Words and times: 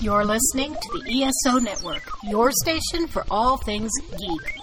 You're 0.00 0.24
listening 0.24 0.74
to 0.74 1.00
the 1.00 1.22
ESO 1.24 1.58
Network, 1.58 2.02
your 2.24 2.50
station 2.52 3.06
for 3.06 3.24
all 3.30 3.56
things 3.56 3.90
geek. 4.18 4.58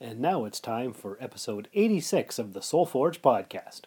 And 0.00 0.20
now 0.20 0.44
it's 0.44 0.60
time 0.60 0.92
for 0.92 1.16
episode 1.20 1.68
86 1.74 2.38
of 2.38 2.52
the 2.52 2.62
Soul 2.62 2.86
Forge 2.86 3.22
podcast. 3.22 3.82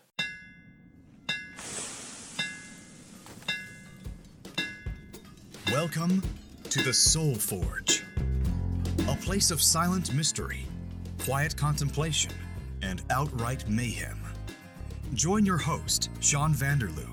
Welcome 5.72 6.22
to 6.70 6.82
the 6.82 6.94
Soul 6.94 7.36
Forge, 7.36 8.04
a 9.08 9.16
place 9.18 9.50
of 9.52 9.62
silent 9.62 10.14
mystery, 10.14 10.66
quiet 11.20 11.56
contemplation, 11.56 12.32
and 12.82 13.02
outright 13.10 13.68
mayhem. 13.70 14.20
Join 15.14 15.46
your 15.46 15.58
host, 15.58 16.10
Sean 16.20 16.54
Vanderloo, 16.54 17.13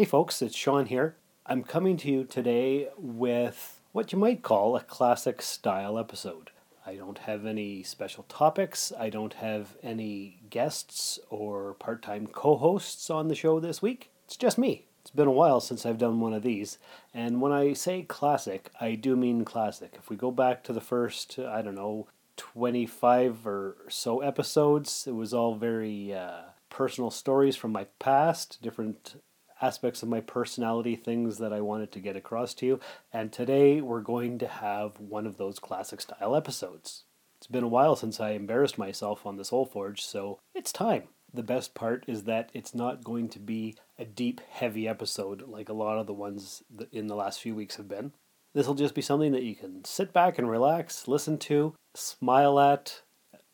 Hey 0.00 0.06
folks, 0.06 0.40
it's 0.40 0.56
Sean 0.56 0.86
here. 0.86 1.16
I'm 1.44 1.62
coming 1.62 1.98
to 1.98 2.10
you 2.10 2.24
today 2.24 2.88
with 2.96 3.82
what 3.92 4.12
you 4.12 4.18
might 4.18 4.40
call 4.40 4.74
a 4.74 4.80
classic 4.80 5.42
style 5.42 5.98
episode. 5.98 6.48
I 6.86 6.94
don't 6.94 7.18
have 7.18 7.44
any 7.44 7.82
special 7.82 8.22
topics, 8.22 8.94
I 8.98 9.10
don't 9.10 9.34
have 9.34 9.76
any 9.82 10.40
guests 10.48 11.18
or 11.28 11.74
part 11.74 12.00
time 12.00 12.26
co 12.28 12.56
hosts 12.56 13.10
on 13.10 13.28
the 13.28 13.34
show 13.34 13.60
this 13.60 13.82
week. 13.82 14.10
It's 14.24 14.38
just 14.38 14.56
me. 14.56 14.86
It's 15.02 15.10
been 15.10 15.28
a 15.28 15.32
while 15.32 15.60
since 15.60 15.84
I've 15.84 15.98
done 15.98 16.18
one 16.18 16.32
of 16.32 16.44
these. 16.44 16.78
And 17.12 17.42
when 17.42 17.52
I 17.52 17.74
say 17.74 18.00
classic, 18.00 18.70
I 18.80 18.94
do 18.94 19.16
mean 19.16 19.44
classic. 19.44 19.96
If 19.98 20.08
we 20.08 20.16
go 20.16 20.30
back 20.30 20.64
to 20.64 20.72
the 20.72 20.80
first, 20.80 21.38
I 21.38 21.60
don't 21.60 21.74
know, 21.74 22.08
25 22.38 23.46
or 23.46 23.76
so 23.90 24.20
episodes, 24.20 25.04
it 25.06 25.14
was 25.14 25.34
all 25.34 25.56
very 25.56 26.14
uh, 26.14 26.44
personal 26.70 27.10
stories 27.10 27.54
from 27.54 27.72
my 27.72 27.84
past, 27.98 28.62
different 28.62 29.16
aspects 29.60 30.02
of 30.02 30.08
my 30.08 30.20
personality, 30.20 30.96
things 30.96 31.38
that 31.38 31.52
I 31.52 31.60
wanted 31.60 31.92
to 31.92 32.00
get 32.00 32.16
across 32.16 32.54
to 32.54 32.66
you. 32.66 32.80
And 33.12 33.32
today 33.32 33.80
we're 33.80 34.00
going 34.00 34.38
to 34.38 34.48
have 34.48 34.98
one 34.98 35.26
of 35.26 35.36
those 35.36 35.58
classic 35.58 36.00
style 36.00 36.34
episodes. 36.34 37.04
It's 37.38 37.46
been 37.46 37.64
a 37.64 37.68
while 37.68 37.96
since 37.96 38.20
I 38.20 38.30
embarrassed 38.30 38.76
myself 38.76 39.24
on 39.24 39.36
the 39.36 39.44
Soul 39.44 39.64
Forge, 39.64 40.02
so 40.02 40.38
it's 40.54 40.72
time. 40.72 41.04
The 41.32 41.42
best 41.42 41.74
part 41.74 42.04
is 42.06 42.24
that 42.24 42.50
it's 42.52 42.74
not 42.74 43.04
going 43.04 43.28
to 43.30 43.38
be 43.38 43.76
a 43.98 44.04
deep, 44.04 44.40
heavy 44.50 44.88
episode 44.88 45.48
like 45.48 45.68
a 45.68 45.74
lot 45.74 45.98
of 45.98 46.06
the 46.06 46.12
ones 46.12 46.62
in 46.92 47.06
the 47.06 47.14
last 47.14 47.40
few 47.40 47.54
weeks 47.54 47.76
have 47.76 47.88
been. 47.88 48.12
This 48.52 48.66
will 48.66 48.74
just 48.74 48.94
be 48.94 49.00
something 49.00 49.32
that 49.32 49.44
you 49.44 49.54
can 49.54 49.84
sit 49.84 50.12
back 50.12 50.38
and 50.38 50.50
relax, 50.50 51.06
listen 51.06 51.38
to, 51.38 51.74
smile 51.94 52.58
at, 52.58 53.02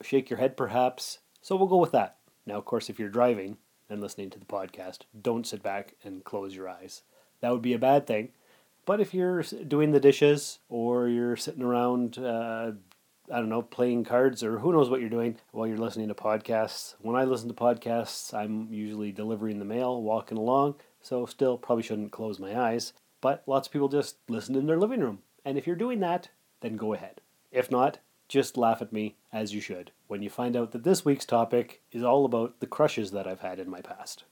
shake 0.03 0.31
your 0.31 0.39
head 0.39 0.57
perhaps. 0.57 1.19
So 1.43 1.55
we'll 1.55 1.69
go 1.69 1.77
with 1.77 1.93
that. 1.93 2.17
Now, 2.47 2.55
of 2.57 2.65
course, 2.65 2.89
if 2.89 2.99
you're 2.99 3.09
driving, 3.09 3.59
and 3.89 4.01
listening 4.01 4.31
to 4.31 4.39
the 4.39 4.45
podcast, 4.45 5.01
don't 5.21 5.47
sit 5.47 5.63
back 5.63 5.95
and 6.05 6.25
close 6.25 6.55
your 6.55 6.69
eyes. 6.69 7.03
That 7.41 7.53
would 7.53 7.63
be 7.63 7.75
a 7.75 7.79
bad 7.79 8.07
thing. 8.07 8.31
But 8.85 9.01
if 9.01 9.13
you're 9.13 9.43
doing 9.43 9.93
the 9.93 10.01
dishes 10.01 10.61
or 10.69 11.09
you're 11.09 11.37
sitting 11.37 11.63
around, 11.63 12.19
uh, 12.19 12.73
I 13.31 13.39
don't 13.39 13.49
know, 13.49 13.63
playing 13.63 14.05
cards 14.05 14.43
or 14.43 14.59
who 14.59 14.73
knows 14.73 14.89
what 14.89 15.01
you're 15.01 15.11
doing 15.11 15.37
while 15.51 15.67
you're 15.67 15.77
listening 15.77 16.09
to 16.09 16.15
podcasts. 16.15 16.95
When 17.01 17.17
I 17.17 17.25
listen 17.25 17.49
to 17.49 17.55
podcasts, 17.55 18.33
I'm 18.33 18.73
usually 18.73 19.11
delivering 19.13 19.59
the 19.59 19.65
mail, 19.65 20.01
walking 20.01 20.39
along, 20.39 20.77
so 21.01 21.27
still 21.27 21.59
probably 21.59 21.83
shouldn't 21.83 22.13
close 22.13 22.39
my 22.39 22.59
eyes. 22.59 22.93
But 23.21 23.43
lots 23.47 23.67
of 23.67 23.73
people 23.73 23.89
just 23.89 24.19
listen 24.29 24.55
in 24.55 24.67
their 24.67 24.79
living 24.79 25.01
room. 25.01 25.19
And 25.45 25.59
if 25.59 25.67
you're 25.67 25.77
doing 25.77 26.01
that, 26.01 26.29
then 26.61 26.77
go 26.77 26.93
ahead. 26.93 27.21
If 27.51 27.71
not, 27.71 27.99
just 28.29 28.57
laugh 28.57 28.83
at 28.83 28.93
me 28.93 29.17
as 29.33 29.53
you 29.53 29.61
should 29.61 29.91
when 30.09 30.23
you 30.23 30.31
find 30.31 30.57
out 30.57 30.73
that 30.73 30.85
this 30.85 31.05
week's 31.05 31.25
topic 31.25 31.83
is 31.93 32.03
all 32.03 32.25
about 32.25 32.61
the 32.61 32.67
crushes 32.67 33.11
that 33.11 33.27
I've 33.27 33.41
had 33.41 33.59
in 33.59 33.69
my 33.69 33.81
past. 33.81 34.25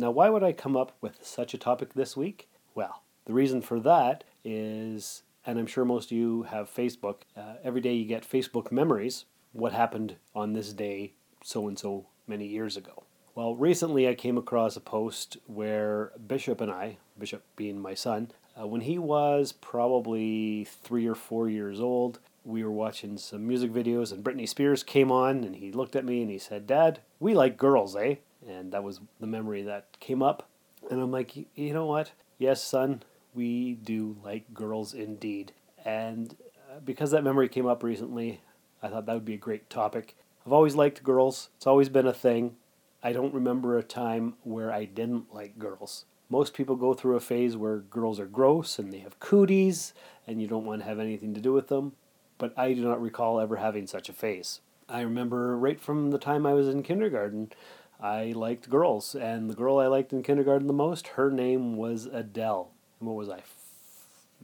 Now, 0.00 0.12
why 0.12 0.28
would 0.28 0.44
I 0.44 0.52
come 0.52 0.76
up 0.76 0.92
with 1.00 1.18
such 1.26 1.54
a 1.54 1.58
topic 1.58 1.94
this 1.94 2.16
week? 2.16 2.48
Well, 2.74 3.02
the 3.24 3.32
reason 3.32 3.60
for 3.60 3.80
that 3.80 4.22
is, 4.44 5.24
and 5.44 5.58
I'm 5.58 5.66
sure 5.66 5.84
most 5.84 6.12
of 6.12 6.16
you 6.16 6.44
have 6.44 6.72
Facebook, 6.72 7.22
uh, 7.36 7.54
every 7.64 7.80
day 7.80 7.94
you 7.94 8.04
get 8.04 8.28
Facebook 8.28 8.70
memories. 8.70 9.24
What 9.52 9.72
happened 9.72 10.14
on 10.36 10.52
this 10.52 10.72
day 10.72 11.14
so 11.42 11.66
and 11.66 11.76
so 11.76 12.06
many 12.28 12.46
years 12.46 12.76
ago? 12.76 13.02
Well, 13.34 13.56
recently 13.56 14.08
I 14.08 14.14
came 14.14 14.38
across 14.38 14.76
a 14.76 14.80
post 14.80 15.36
where 15.46 16.12
Bishop 16.26 16.60
and 16.60 16.70
I, 16.70 16.98
Bishop 17.18 17.42
being 17.56 17.80
my 17.80 17.94
son, 17.94 18.30
uh, 18.60 18.66
when 18.66 18.82
he 18.82 18.98
was 18.98 19.52
probably 19.52 20.64
three 20.64 21.06
or 21.06 21.14
four 21.14 21.48
years 21.48 21.80
old, 21.80 22.18
we 22.44 22.64
were 22.64 22.70
watching 22.70 23.18
some 23.18 23.46
music 23.46 23.72
videos, 23.72 24.10
and 24.12 24.24
Britney 24.24 24.48
Spears 24.48 24.82
came 24.82 25.12
on, 25.12 25.44
and 25.44 25.56
he 25.56 25.70
looked 25.70 25.94
at 25.94 26.04
me 26.04 26.22
and 26.22 26.30
he 26.30 26.38
said, 26.38 26.66
Dad, 26.66 27.00
we 27.20 27.34
like 27.34 27.56
girls, 27.56 27.94
eh? 27.94 28.16
And 28.46 28.72
that 28.72 28.82
was 28.82 29.00
the 29.20 29.26
memory 29.26 29.62
that 29.62 29.98
came 30.00 30.22
up. 30.22 30.48
And 30.90 31.00
I'm 31.00 31.10
like, 31.10 31.36
you 31.36 31.74
know 31.74 31.86
what? 31.86 32.12
Yes, 32.38 32.62
son, 32.62 33.02
we 33.34 33.74
do 33.74 34.16
like 34.24 34.54
girls 34.54 34.94
indeed. 34.94 35.52
And 35.84 36.34
uh, 36.70 36.80
because 36.80 37.10
that 37.10 37.24
memory 37.24 37.48
came 37.48 37.66
up 37.66 37.82
recently, 37.82 38.40
I 38.82 38.88
thought 38.88 39.06
that 39.06 39.14
would 39.14 39.24
be 39.24 39.34
a 39.34 39.38
great 39.38 39.68
topic. 39.68 40.16
I've 40.46 40.52
always 40.52 40.74
liked 40.74 41.02
girls, 41.02 41.50
it's 41.56 41.66
always 41.66 41.88
been 41.88 42.06
a 42.06 42.12
thing. 42.12 42.56
I 43.02 43.12
don't 43.12 43.34
remember 43.34 43.76
a 43.76 43.82
time 43.82 44.34
where 44.42 44.72
I 44.72 44.84
didn't 44.84 45.32
like 45.32 45.58
girls. 45.58 46.04
Most 46.30 46.52
people 46.52 46.76
go 46.76 46.92
through 46.92 47.16
a 47.16 47.20
phase 47.20 47.56
where 47.56 47.78
girls 47.78 48.20
are 48.20 48.26
gross 48.26 48.78
and 48.78 48.92
they 48.92 48.98
have 48.98 49.18
cooties 49.18 49.94
and 50.26 50.42
you 50.42 50.46
don't 50.46 50.66
want 50.66 50.82
to 50.82 50.88
have 50.88 50.98
anything 50.98 51.32
to 51.34 51.40
do 51.40 51.52
with 51.52 51.68
them, 51.68 51.92
but 52.36 52.52
I 52.56 52.74
do 52.74 52.82
not 52.82 53.00
recall 53.00 53.40
ever 53.40 53.56
having 53.56 53.86
such 53.86 54.08
a 54.10 54.12
phase. 54.12 54.60
I 54.88 55.00
remember 55.00 55.56
right 55.56 55.80
from 55.80 56.10
the 56.10 56.18
time 56.18 56.44
I 56.44 56.52
was 56.52 56.68
in 56.68 56.82
kindergarten, 56.82 57.52
I 58.00 58.32
liked 58.32 58.70
girls, 58.70 59.14
and 59.14 59.50
the 59.50 59.54
girl 59.54 59.78
I 59.78 59.86
liked 59.86 60.12
in 60.12 60.22
kindergarten 60.22 60.66
the 60.66 60.72
most, 60.72 61.08
her 61.08 61.30
name 61.30 61.76
was 61.76 62.06
Adele. 62.06 62.70
And 63.00 63.08
what 63.08 63.16
was 63.16 63.28
I? 63.28 63.42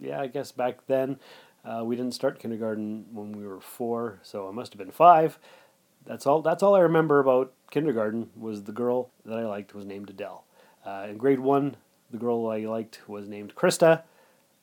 Yeah, 0.00 0.20
I 0.20 0.26
guess 0.26 0.52
back 0.52 0.86
then 0.86 1.18
uh, 1.64 1.82
we 1.84 1.96
didn't 1.96 2.14
start 2.14 2.40
kindergarten 2.40 3.06
when 3.12 3.32
we 3.32 3.46
were 3.46 3.60
four, 3.60 4.20
so 4.22 4.48
I 4.48 4.52
must 4.52 4.72
have 4.72 4.78
been 4.78 4.90
five. 4.90 5.38
That's 6.04 6.26
all. 6.26 6.42
That's 6.42 6.62
all 6.62 6.74
I 6.74 6.80
remember 6.80 7.20
about 7.20 7.52
kindergarten 7.70 8.30
was 8.36 8.64
the 8.64 8.72
girl 8.72 9.10
that 9.24 9.38
I 9.38 9.46
liked 9.46 9.74
was 9.74 9.86
named 9.86 10.10
Adele. 10.10 10.44
Uh, 10.84 11.06
in 11.08 11.16
grade 11.16 11.40
one, 11.40 11.76
the 12.10 12.18
girl 12.18 12.48
I 12.48 12.58
liked 12.60 13.08
was 13.08 13.28
named 13.28 13.54
Krista, 13.54 14.02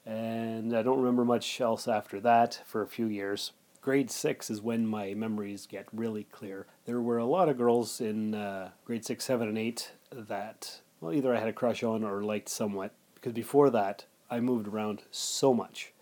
and 0.05 0.75
I 0.75 0.83
don't 0.83 0.99
remember 0.99 1.25
much 1.25 1.59
else 1.59 1.87
after 1.87 2.19
that 2.21 2.61
for 2.65 2.81
a 2.81 2.87
few 2.87 3.07
years. 3.07 3.53
Grade 3.81 4.11
six 4.11 4.51
is 4.51 4.61
when 4.61 4.85
my 4.85 5.15
memories 5.15 5.65
get 5.65 5.87
really 5.91 6.25
clear. 6.25 6.67
There 6.85 7.01
were 7.01 7.17
a 7.17 7.25
lot 7.25 7.49
of 7.49 7.57
girls 7.57 7.99
in 7.99 8.35
uh, 8.35 8.69
grade 8.85 9.03
six, 9.03 9.25
seven, 9.25 9.47
and 9.47 9.57
eight 9.57 9.93
that, 10.11 10.81
well, 10.99 11.13
either 11.13 11.35
I 11.35 11.39
had 11.39 11.49
a 11.49 11.53
crush 11.53 11.81
on 11.81 12.03
or 12.03 12.23
liked 12.23 12.49
somewhat, 12.49 12.93
because 13.15 13.33
before 13.33 13.71
that, 13.71 14.05
I 14.29 14.39
moved 14.39 14.67
around 14.67 15.01
so 15.09 15.53
much. 15.53 15.93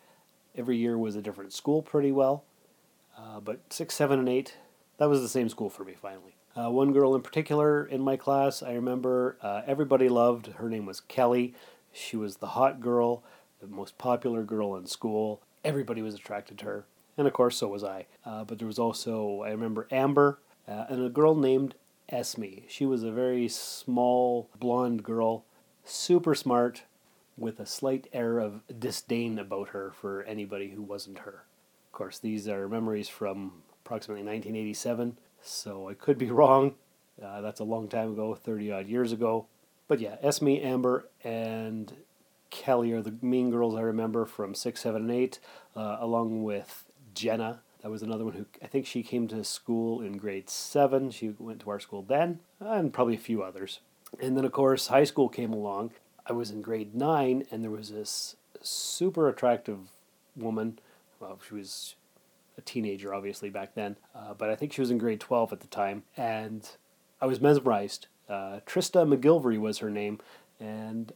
Every 0.56 0.76
year 0.76 0.98
was 0.98 1.16
a 1.16 1.22
different 1.22 1.54
school 1.54 1.82
pretty 1.82 2.12
well, 2.12 2.44
uh, 3.18 3.40
but 3.40 3.62
six, 3.70 3.96
seven, 3.96 4.20
and 4.20 4.28
eight, 4.28 4.58
that 5.00 5.10
was 5.10 5.22
the 5.22 5.28
same 5.28 5.50
school 5.50 5.70
for 5.70 5.84
me 5.84 5.96
finally. 6.00 6.36
Uh, 6.56 6.70
one 6.70 6.94
girl 6.94 7.16
in 7.16 7.22
particular 7.22 7.86
in 7.86 8.02
my 8.02 8.18
class, 8.18 8.62
I 8.62 8.74
remember 8.74 9.38
uh, 9.42 9.62
everybody 9.66 10.10
loved. 10.10 10.48
Her 10.48 10.70
name 10.70 10.86
was 10.86 11.00
Kelly. 11.02 11.56
She 11.92 12.16
was 12.18 12.38
the 12.38 12.48
hot 12.48 12.82
girl, 12.82 13.24
the 13.62 13.68
most 13.68 13.98
popular 13.98 14.44
girl 14.44 14.76
in 14.76 14.86
school. 14.86 15.42
Everybody 15.64 16.02
was 16.02 16.16
attracted 16.16 16.58
to 16.60 16.66
her. 16.66 16.86
And 17.18 17.28
of 17.28 17.34
course, 17.34 17.58
so 17.58 17.68
was 17.68 17.84
I. 17.84 18.06
Uh, 18.26 18.44
but 18.44 18.60
there 18.60 18.68
was 18.68 18.80
also, 18.80 19.42
I 19.42 19.50
remember 19.50 19.88
Amber 19.92 20.40
uh, 20.68 20.86
and 20.90 21.06
a 21.06 21.10
girl 21.10 21.36
named 21.36 21.76
Esme. 22.10 22.62
She 22.68 22.86
was 22.86 23.04
a 23.04 23.12
very 23.12 23.48
small, 23.48 24.50
blonde 24.60 25.04
girl, 25.04 25.46
super 25.84 26.36
smart, 26.36 26.84
with 27.38 27.60
a 27.60 27.66
slight 27.66 28.08
air 28.12 28.40
of 28.40 28.62
disdain 28.80 29.40
about 29.40 29.70
her 29.70 29.92
for 29.92 30.24
anybody 30.24 30.72
who 30.72 30.82
wasn't 30.82 31.20
her. 31.20 31.46
Of 31.88 31.92
course, 31.94 32.20
these 32.20 32.48
are 32.48 32.68
memories 32.68 33.08
from 33.08 33.64
approximately 33.90 34.22
1987 34.22 35.18
so 35.42 35.90
I 35.90 35.96
could 35.96 36.20
be 36.20 36.30
wrong. 36.32 36.76
Uh, 37.22 37.42
that's 37.42 37.60
a 37.60 37.64
long 37.64 37.88
time 37.88 38.14
ago, 38.14 38.36
30 38.36 38.72
odd 38.72 38.88
years 38.88 39.12
ago. 39.12 39.48
But 39.88 40.00
yeah, 40.00 40.18
Esme, 40.22 40.50
Amber, 40.62 41.08
and 41.24 41.92
Kelly 42.52 42.92
are 42.92 43.02
the 43.02 43.16
mean 43.24 43.50
girls 43.50 43.76
I 43.76 43.82
remember 43.82 44.26
from 44.26 44.54
6, 44.54 44.80
7, 44.80 45.02
and 45.02 45.12
8, 45.12 45.40
uh, 45.76 45.98
along 46.00 46.44
with 46.44 46.86
Jenna. 47.16 47.62
That 47.82 47.90
was 47.90 48.04
another 48.04 48.26
one 48.26 48.36
who 48.36 48.46
I 48.62 48.68
think 48.68 48.86
she 48.86 49.02
came 49.02 49.28
to 49.30 49.44
school 49.44 50.02
in 50.02 50.18
grade 50.18 50.52
7. 50.52 51.10
She 51.10 51.34
went 51.40 51.62
to 51.62 51.72
our 51.72 51.80
school 51.80 52.04
then, 52.04 52.42
and 52.60 52.94
probably 52.94 53.16
a 53.16 53.18
few 53.18 53.42
others. 53.42 53.80
And 54.22 54.38
then, 54.38 54.46
of 54.46 54.52
course, 54.52 54.88
high 54.88 55.04
school 55.04 55.30
came 55.30 55.52
along. 55.52 55.92
I 56.28 56.34
was 56.34 56.52
in 56.52 56.62
grade 56.62 56.94
9, 56.94 57.46
and 57.50 57.64
there 57.64 57.72
was 57.72 57.90
this 57.90 58.36
super 58.62 59.28
attractive 59.28 59.80
woman. 60.36 60.78
Well, 61.20 61.40
she 61.48 61.56
was 61.56 61.96
a 62.60 62.62
teenager, 62.62 63.14
obviously, 63.14 63.50
back 63.50 63.74
then, 63.74 63.96
uh, 64.14 64.34
but 64.36 64.50
I 64.50 64.56
think 64.56 64.74
she 64.74 64.82
was 64.82 64.92
in 64.92 65.00
grade 65.00 65.20
12 65.20 65.54
at 65.54 65.62
the 65.62 65.68
time. 65.68 66.04
And 66.16 66.70
I 67.22 67.26
was 67.26 67.42
mesmerized. 67.42 68.08
Uh, 68.30 68.60
Trista 68.68 69.08
McGilvery 69.08 69.60
was 69.60 69.80
her 69.80 69.90
name, 69.90 70.20
and 70.60 71.12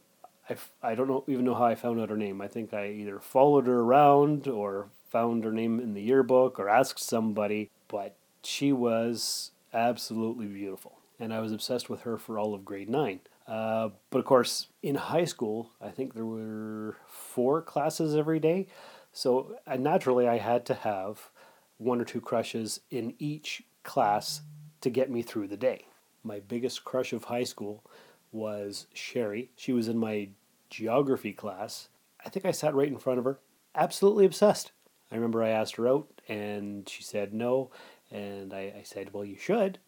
I, 0.50 0.56
I 0.82 0.94
don't 0.94 1.08
know 1.08 1.24
even 1.28 1.44
know 1.44 1.54
how 1.54 1.64
I 1.66 1.76
found 1.76 2.00
out 2.00 2.10
her 2.10 2.16
name. 2.16 2.40
I 2.40 2.48
think 2.48 2.74
I 2.74 2.88
either 2.88 3.20
followed 3.20 3.66
her 3.66 3.80
around 3.80 4.48
or 4.48 4.88
found 5.08 5.44
her 5.44 5.52
name 5.52 5.78
in 5.78 5.94
the 5.94 6.02
yearbook 6.02 6.58
or 6.58 6.68
asked 6.68 6.98
somebody, 6.98 7.70
but 7.86 8.16
she 8.42 8.72
was 8.72 9.52
absolutely 9.72 10.46
beautiful. 10.46 10.98
And 11.20 11.32
I 11.32 11.40
was 11.40 11.52
obsessed 11.52 11.88
with 11.88 12.02
her 12.02 12.18
for 12.18 12.38
all 12.38 12.52
of 12.52 12.64
grade 12.64 12.90
nine. 12.90 13.20
Uh, 13.46 13.90
but 14.10 14.18
of 14.18 14.24
course, 14.24 14.66
in 14.82 14.96
high 14.96 15.24
school, 15.24 15.70
I 15.80 15.90
think 15.90 16.14
there 16.14 16.26
were 16.26 16.96
four 17.06 17.62
classes 17.62 18.16
every 18.16 18.40
day. 18.40 18.66
So 19.12 19.56
uh, 19.66 19.76
naturally, 19.76 20.26
I 20.26 20.38
had 20.38 20.66
to 20.66 20.74
have 20.74 21.30
one 21.78 22.00
or 22.00 22.04
two 22.04 22.20
crushes 22.20 22.80
in 22.90 23.14
each 23.18 23.62
class 23.82 24.42
to 24.80 24.90
get 24.90 25.10
me 25.10 25.22
through 25.22 25.48
the 25.48 25.56
day. 25.56 25.86
My 26.22 26.40
biggest 26.40 26.84
crush 26.84 27.12
of 27.12 27.24
high 27.24 27.44
school 27.44 27.84
was 28.32 28.86
Sherry. 28.94 29.50
She 29.56 29.72
was 29.72 29.88
in 29.88 29.98
my 29.98 30.30
geography 30.70 31.32
class. 31.32 31.88
I 32.24 32.28
think 32.28 32.44
I 32.44 32.50
sat 32.50 32.74
right 32.74 32.88
in 32.88 32.98
front 32.98 33.18
of 33.18 33.24
her. 33.24 33.38
Absolutely 33.74 34.24
obsessed. 34.24 34.72
I 35.10 35.16
remember 35.16 35.42
I 35.42 35.50
asked 35.50 35.76
her 35.76 35.88
out 35.88 36.08
and 36.28 36.88
she 36.88 37.02
said 37.02 37.34
no. 37.34 37.70
And 38.10 38.52
I, 38.52 38.74
I 38.78 38.82
said, 38.84 39.12
well, 39.12 39.24
you 39.24 39.36
should. 39.36 39.78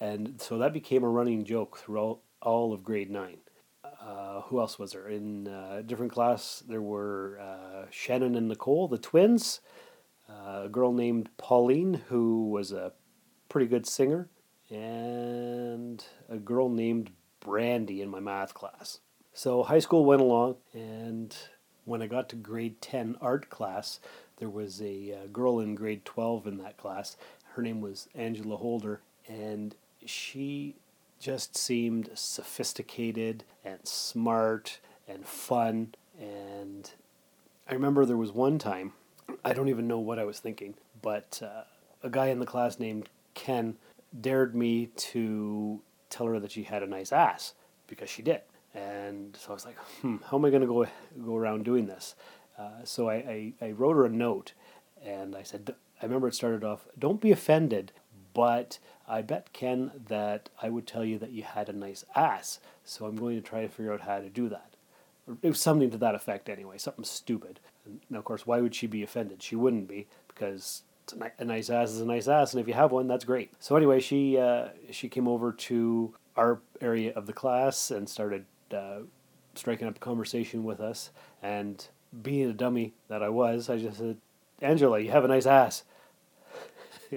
And 0.00 0.40
so 0.40 0.58
that 0.58 0.72
became 0.72 1.04
a 1.04 1.08
running 1.08 1.44
joke 1.44 1.78
throughout 1.78 2.20
all 2.42 2.72
of 2.72 2.84
grade 2.84 3.10
nine. 3.10 3.38
Uh, 3.84 4.42
who 4.42 4.60
else 4.60 4.78
was 4.78 4.92
there? 4.92 5.08
In 5.08 5.48
uh, 5.48 5.76
a 5.78 5.82
different 5.82 6.12
class, 6.12 6.62
there 6.68 6.82
were 6.82 7.38
uh, 7.40 7.86
Shannon 7.90 8.36
and 8.36 8.48
Nicole, 8.48 8.88
the 8.88 8.98
twins, 8.98 9.60
uh, 10.28 10.62
a 10.64 10.68
girl 10.68 10.92
named 10.92 11.28
Pauline, 11.36 12.02
who 12.08 12.48
was 12.48 12.72
a 12.72 12.92
pretty 13.48 13.66
good 13.66 13.86
singer, 13.86 14.28
and 14.70 16.04
a 16.28 16.36
girl 16.36 16.68
named 16.68 17.10
Brandy 17.40 18.02
in 18.02 18.08
my 18.08 18.20
math 18.20 18.54
class. 18.54 19.00
So 19.32 19.62
high 19.62 19.78
school 19.78 20.04
went 20.04 20.22
along, 20.22 20.56
and 20.72 21.36
when 21.84 22.02
I 22.02 22.06
got 22.06 22.28
to 22.30 22.36
grade 22.36 22.80
10 22.80 23.16
art 23.20 23.48
class, 23.48 24.00
there 24.38 24.50
was 24.50 24.82
a 24.82 25.12
uh, 25.12 25.26
girl 25.32 25.60
in 25.60 25.74
grade 25.74 26.04
12 26.04 26.46
in 26.46 26.58
that 26.58 26.76
class. 26.76 27.16
Her 27.54 27.62
name 27.62 27.80
was 27.80 28.08
Angela 28.14 28.56
Holder, 28.56 29.00
and 29.28 29.74
she 30.04 30.76
just 31.18 31.56
seemed 31.56 32.10
sophisticated 32.14 33.44
and 33.64 33.86
smart 33.86 34.80
and 35.08 35.26
fun. 35.26 35.94
And 36.20 36.90
I 37.68 37.74
remember 37.74 38.04
there 38.04 38.16
was 38.16 38.32
one 38.32 38.58
time, 38.58 38.92
I 39.44 39.52
don't 39.52 39.68
even 39.68 39.86
know 39.86 39.98
what 39.98 40.18
I 40.18 40.24
was 40.24 40.38
thinking, 40.38 40.74
but 41.02 41.40
uh, 41.42 41.64
a 42.02 42.10
guy 42.10 42.26
in 42.26 42.40
the 42.40 42.46
class 42.46 42.78
named 42.78 43.08
Ken 43.34 43.76
dared 44.18 44.54
me 44.54 44.86
to 44.96 45.80
tell 46.10 46.26
her 46.26 46.40
that 46.40 46.52
she 46.52 46.64
had 46.64 46.82
a 46.82 46.86
nice 46.86 47.12
ass 47.12 47.54
because 47.86 48.10
she 48.10 48.22
did. 48.22 48.40
And 48.74 49.36
so 49.36 49.50
I 49.50 49.54
was 49.54 49.64
like, 49.64 49.78
hmm, 50.00 50.16
how 50.30 50.36
am 50.36 50.44
I 50.44 50.50
going 50.50 50.62
to 50.62 50.68
go 50.68 50.86
go 51.24 51.36
around 51.36 51.64
doing 51.64 51.86
this? 51.86 52.14
Uh, 52.58 52.84
so 52.84 53.08
I, 53.08 53.14
I, 53.60 53.66
I 53.66 53.70
wrote 53.72 53.96
her 53.96 54.04
a 54.04 54.10
note 54.10 54.52
and 55.04 55.36
I 55.36 55.42
said, 55.42 55.74
I 56.00 56.04
remember 56.04 56.28
it 56.28 56.34
started 56.34 56.64
off, 56.64 56.86
don't 56.98 57.20
be 57.20 57.32
offended, 57.32 57.92
but 58.34 58.78
I 59.08 59.22
bet 59.22 59.52
Ken 59.52 59.92
that 60.08 60.50
I 60.60 60.68
would 60.68 60.86
tell 60.86 61.04
you 61.04 61.18
that 61.18 61.30
you 61.30 61.42
had 61.42 61.68
a 61.68 61.72
nice 61.72 62.04
ass. 62.14 62.60
So 62.84 63.06
I'm 63.06 63.16
going 63.16 63.36
to 63.36 63.46
try 63.46 63.62
to 63.62 63.68
figure 63.68 63.92
out 63.92 64.02
how 64.02 64.18
to 64.18 64.28
do 64.28 64.48
that. 64.48 64.75
It 65.42 65.48
was 65.48 65.60
something 65.60 65.90
to 65.90 65.98
that 65.98 66.14
effect 66.14 66.48
anyway, 66.48 66.78
something 66.78 67.04
stupid. 67.04 67.60
And 67.84 68.16
of 68.16 68.24
course, 68.24 68.46
why 68.46 68.60
would 68.60 68.74
she 68.74 68.86
be 68.86 69.02
offended? 69.02 69.42
She 69.42 69.56
wouldn't 69.56 69.88
be 69.88 70.06
because 70.28 70.82
a 71.38 71.44
nice 71.44 71.70
ass 71.70 71.90
is 71.90 72.00
a 72.00 72.06
nice 72.06 72.28
ass, 72.28 72.52
and 72.52 72.60
if 72.60 72.68
you 72.68 72.74
have 72.74 72.92
one, 72.92 73.06
that's 73.06 73.24
great. 73.24 73.52
So 73.58 73.76
anyway, 73.76 74.00
she 74.00 74.38
uh, 74.38 74.68
she 74.90 75.08
came 75.08 75.28
over 75.28 75.52
to 75.52 76.14
our 76.36 76.60
area 76.80 77.12
of 77.14 77.26
the 77.26 77.32
class 77.32 77.90
and 77.90 78.08
started 78.08 78.44
uh, 78.72 79.00
striking 79.54 79.88
up 79.88 79.96
a 79.96 80.00
conversation 80.00 80.64
with 80.64 80.80
us. 80.80 81.10
And 81.42 81.86
being 82.22 82.50
a 82.50 82.52
dummy 82.52 82.94
that 83.08 83.22
I 83.22 83.28
was, 83.28 83.68
I 83.68 83.78
just 83.78 83.98
said, 83.98 84.18
"Angela, 84.60 84.98
you 84.98 85.10
have 85.10 85.24
a 85.24 85.28
nice 85.28 85.46
ass." 85.46 85.84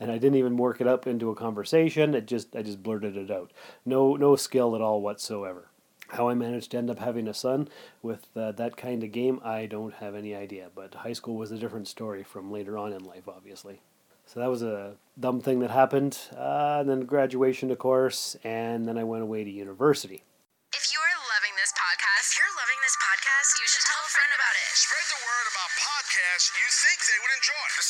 and 0.00 0.10
I 0.10 0.18
didn't 0.18 0.36
even 0.36 0.56
work 0.56 0.80
it 0.80 0.86
up 0.86 1.06
into 1.06 1.30
a 1.30 1.34
conversation. 1.34 2.14
It 2.14 2.26
just 2.26 2.54
I 2.54 2.62
just 2.62 2.82
blurted 2.82 3.16
it 3.16 3.30
out. 3.30 3.52
No 3.86 4.16
no 4.16 4.36
skill 4.36 4.74
at 4.74 4.82
all 4.82 5.00
whatsoever. 5.00 5.69
How 6.12 6.28
I 6.28 6.34
managed 6.34 6.72
to 6.72 6.78
end 6.78 6.90
up 6.90 6.98
having 6.98 7.28
a 7.28 7.34
son 7.34 7.68
with 8.02 8.26
uh, 8.36 8.52
that 8.52 8.76
kind 8.76 9.04
of 9.04 9.12
game, 9.12 9.40
I 9.44 9.66
don't 9.66 9.94
have 9.94 10.14
any 10.14 10.34
idea. 10.34 10.68
But 10.74 10.94
high 10.94 11.12
school 11.12 11.36
was 11.36 11.52
a 11.52 11.58
different 11.58 11.88
story 11.88 12.24
from 12.24 12.50
later 12.50 12.76
on 12.76 12.92
in 12.92 13.04
life, 13.04 13.28
obviously. 13.28 13.80
So 14.26 14.40
that 14.40 14.50
was 14.50 14.62
a 14.62 14.94
dumb 15.18 15.40
thing 15.40 15.60
that 15.60 15.70
happened. 15.70 16.18
Uh, 16.36 16.78
and 16.80 16.88
then 16.88 17.00
graduation, 17.00 17.70
of 17.70 17.78
course, 17.78 18.36
and 18.44 18.86
then 18.86 18.98
I 18.98 19.04
went 19.04 19.22
away 19.22 19.44
to 19.44 19.50
university. 19.50 20.22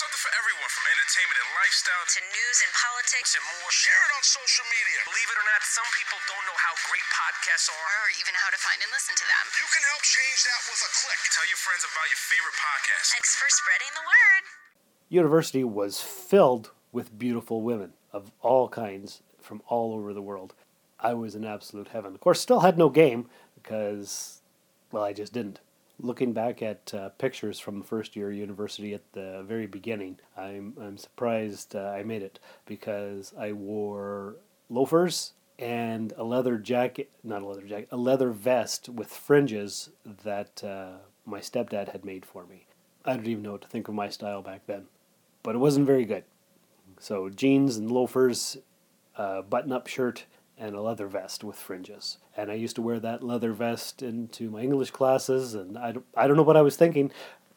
Something 0.01 0.25
for 0.25 0.33
everyone 0.33 0.71
from 0.73 0.89
entertainment 0.97 1.37
and 1.37 1.51
lifestyle 1.61 2.07
to 2.09 2.25
news 2.25 2.59
and 2.65 2.73
politics 2.73 3.37
and 3.37 3.45
more. 3.53 3.69
Share 3.69 4.01
it 4.01 4.13
on 4.17 4.25
social 4.25 4.65
media. 4.73 4.97
Believe 5.05 5.29
it 5.29 5.37
or 5.37 5.45
not, 5.45 5.61
some 5.61 5.85
people 5.93 6.17
don't 6.25 6.41
know 6.49 6.57
how 6.57 6.73
great 6.89 7.05
podcasts 7.13 7.69
are 7.69 7.93
or 8.01 8.09
even 8.17 8.33
how 8.33 8.49
to 8.49 8.57
find 8.65 8.81
and 8.81 8.89
listen 8.97 9.13
to 9.13 9.27
them. 9.29 9.45
You 9.61 9.67
can 9.69 9.85
help 9.93 10.01
change 10.01 10.41
that 10.49 10.61
with 10.73 10.81
a 10.81 10.91
click. 11.05 11.21
Tell 11.37 11.45
your 11.53 11.61
friends 11.61 11.85
about 11.85 12.09
your 12.09 12.23
favorite 12.33 12.57
podcast. 12.57 13.07
Thanks 13.13 13.33
for 13.37 13.49
spreading 13.53 13.93
the 13.93 14.05
word. 14.09 14.43
University 15.13 15.65
was 15.69 16.01
filled 16.01 16.73
with 16.97 17.13
beautiful 17.21 17.61
women 17.61 17.93
of 18.09 18.33
all 18.41 18.73
kinds 18.73 19.21
from 19.37 19.61
all 19.69 19.93
over 19.93 20.17
the 20.17 20.25
world. 20.25 20.57
I 20.97 21.13
was 21.13 21.37
in 21.37 21.45
absolute 21.45 21.93
heaven. 21.93 22.17
Of 22.17 22.25
course, 22.25 22.41
still 22.41 22.65
had 22.65 22.81
no 22.81 22.89
game 22.89 23.29
because, 23.53 24.41
well, 24.89 25.05
I 25.05 25.13
just 25.13 25.37
didn't 25.37 25.61
looking 26.03 26.33
back 26.33 26.63
at 26.63 26.93
uh, 26.95 27.11
pictures 27.11 27.59
from 27.59 27.83
first 27.83 28.17
year 28.17 28.33
university 28.33 28.95
at 28.95 29.13
the 29.13 29.45
very 29.47 29.67
beginning, 29.67 30.19
I'm, 30.37 30.75
I'm 30.81 30.97
surprised 30.97 31.77
uh, 31.77 31.91
I 31.91 32.03
made 32.03 32.23
it 32.23 32.39
because 32.67 33.33
I 33.39 33.53
wore 33.53 34.37
loafers 34.69 35.33
and 35.59 36.13
a 36.17 36.25
leather 36.25 36.57
jacket, 36.57 37.11
not 37.23 37.43
a 37.43 37.47
leather 37.47 37.67
jacket, 37.67 37.89
a 37.93 37.97
leather 37.97 38.31
vest 38.31 38.89
with 38.89 39.09
fringes 39.09 39.91
that 40.25 40.65
uh, 40.65 40.99
my 41.27 41.41
stepdad 41.41 41.91
had 41.91 42.05
made 42.05 42.25
for 42.25 42.47
me. 42.47 42.67
I 43.05 43.15
don't 43.15 43.27
even 43.27 43.43
know 43.43 43.53
what 43.53 43.63
to 43.63 43.69
think 43.69 43.89
of 43.89 43.95
my 43.95 44.09
style 44.09 44.43
back 44.43 44.63
then, 44.67 44.87
but 45.43 45.55
it 45.55 45.59
wasn't 45.59 45.87
very 45.87 46.05
good. 46.05 46.25
So 46.99 47.29
jeans 47.29 47.77
and 47.77 47.91
loafers, 47.91 48.57
uh, 49.17 49.43
button 49.43 49.73
up 49.73 49.87
shirt, 49.87 50.25
and 50.61 50.77
a 50.77 50.81
leather 50.81 51.07
vest 51.07 51.43
with 51.43 51.57
fringes. 51.57 52.19
And 52.37 52.51
I 52.51 52.55
used 52.55 52.77
to 52.77 52.83
wear 52.83 53.01
that 53.01 53.23
leather 53.23 53.53
vest 53.53 54.03
into 54.03 54.51
my 54.51 54.61
English 54.61 54.91
classes, 54.91 55.55
and 55.55 55.79
I 55.79 55.93
don't, 55.93 56.07
I 56.15 56.27
don't 56.27 56.37
know 56.37 56.43
what 56.43 56.59
I 56.59 56.63
was 56.63 56.77
thinking, 56.77 57.11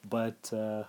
but 0.09 0.51
uh, 0.53 0.83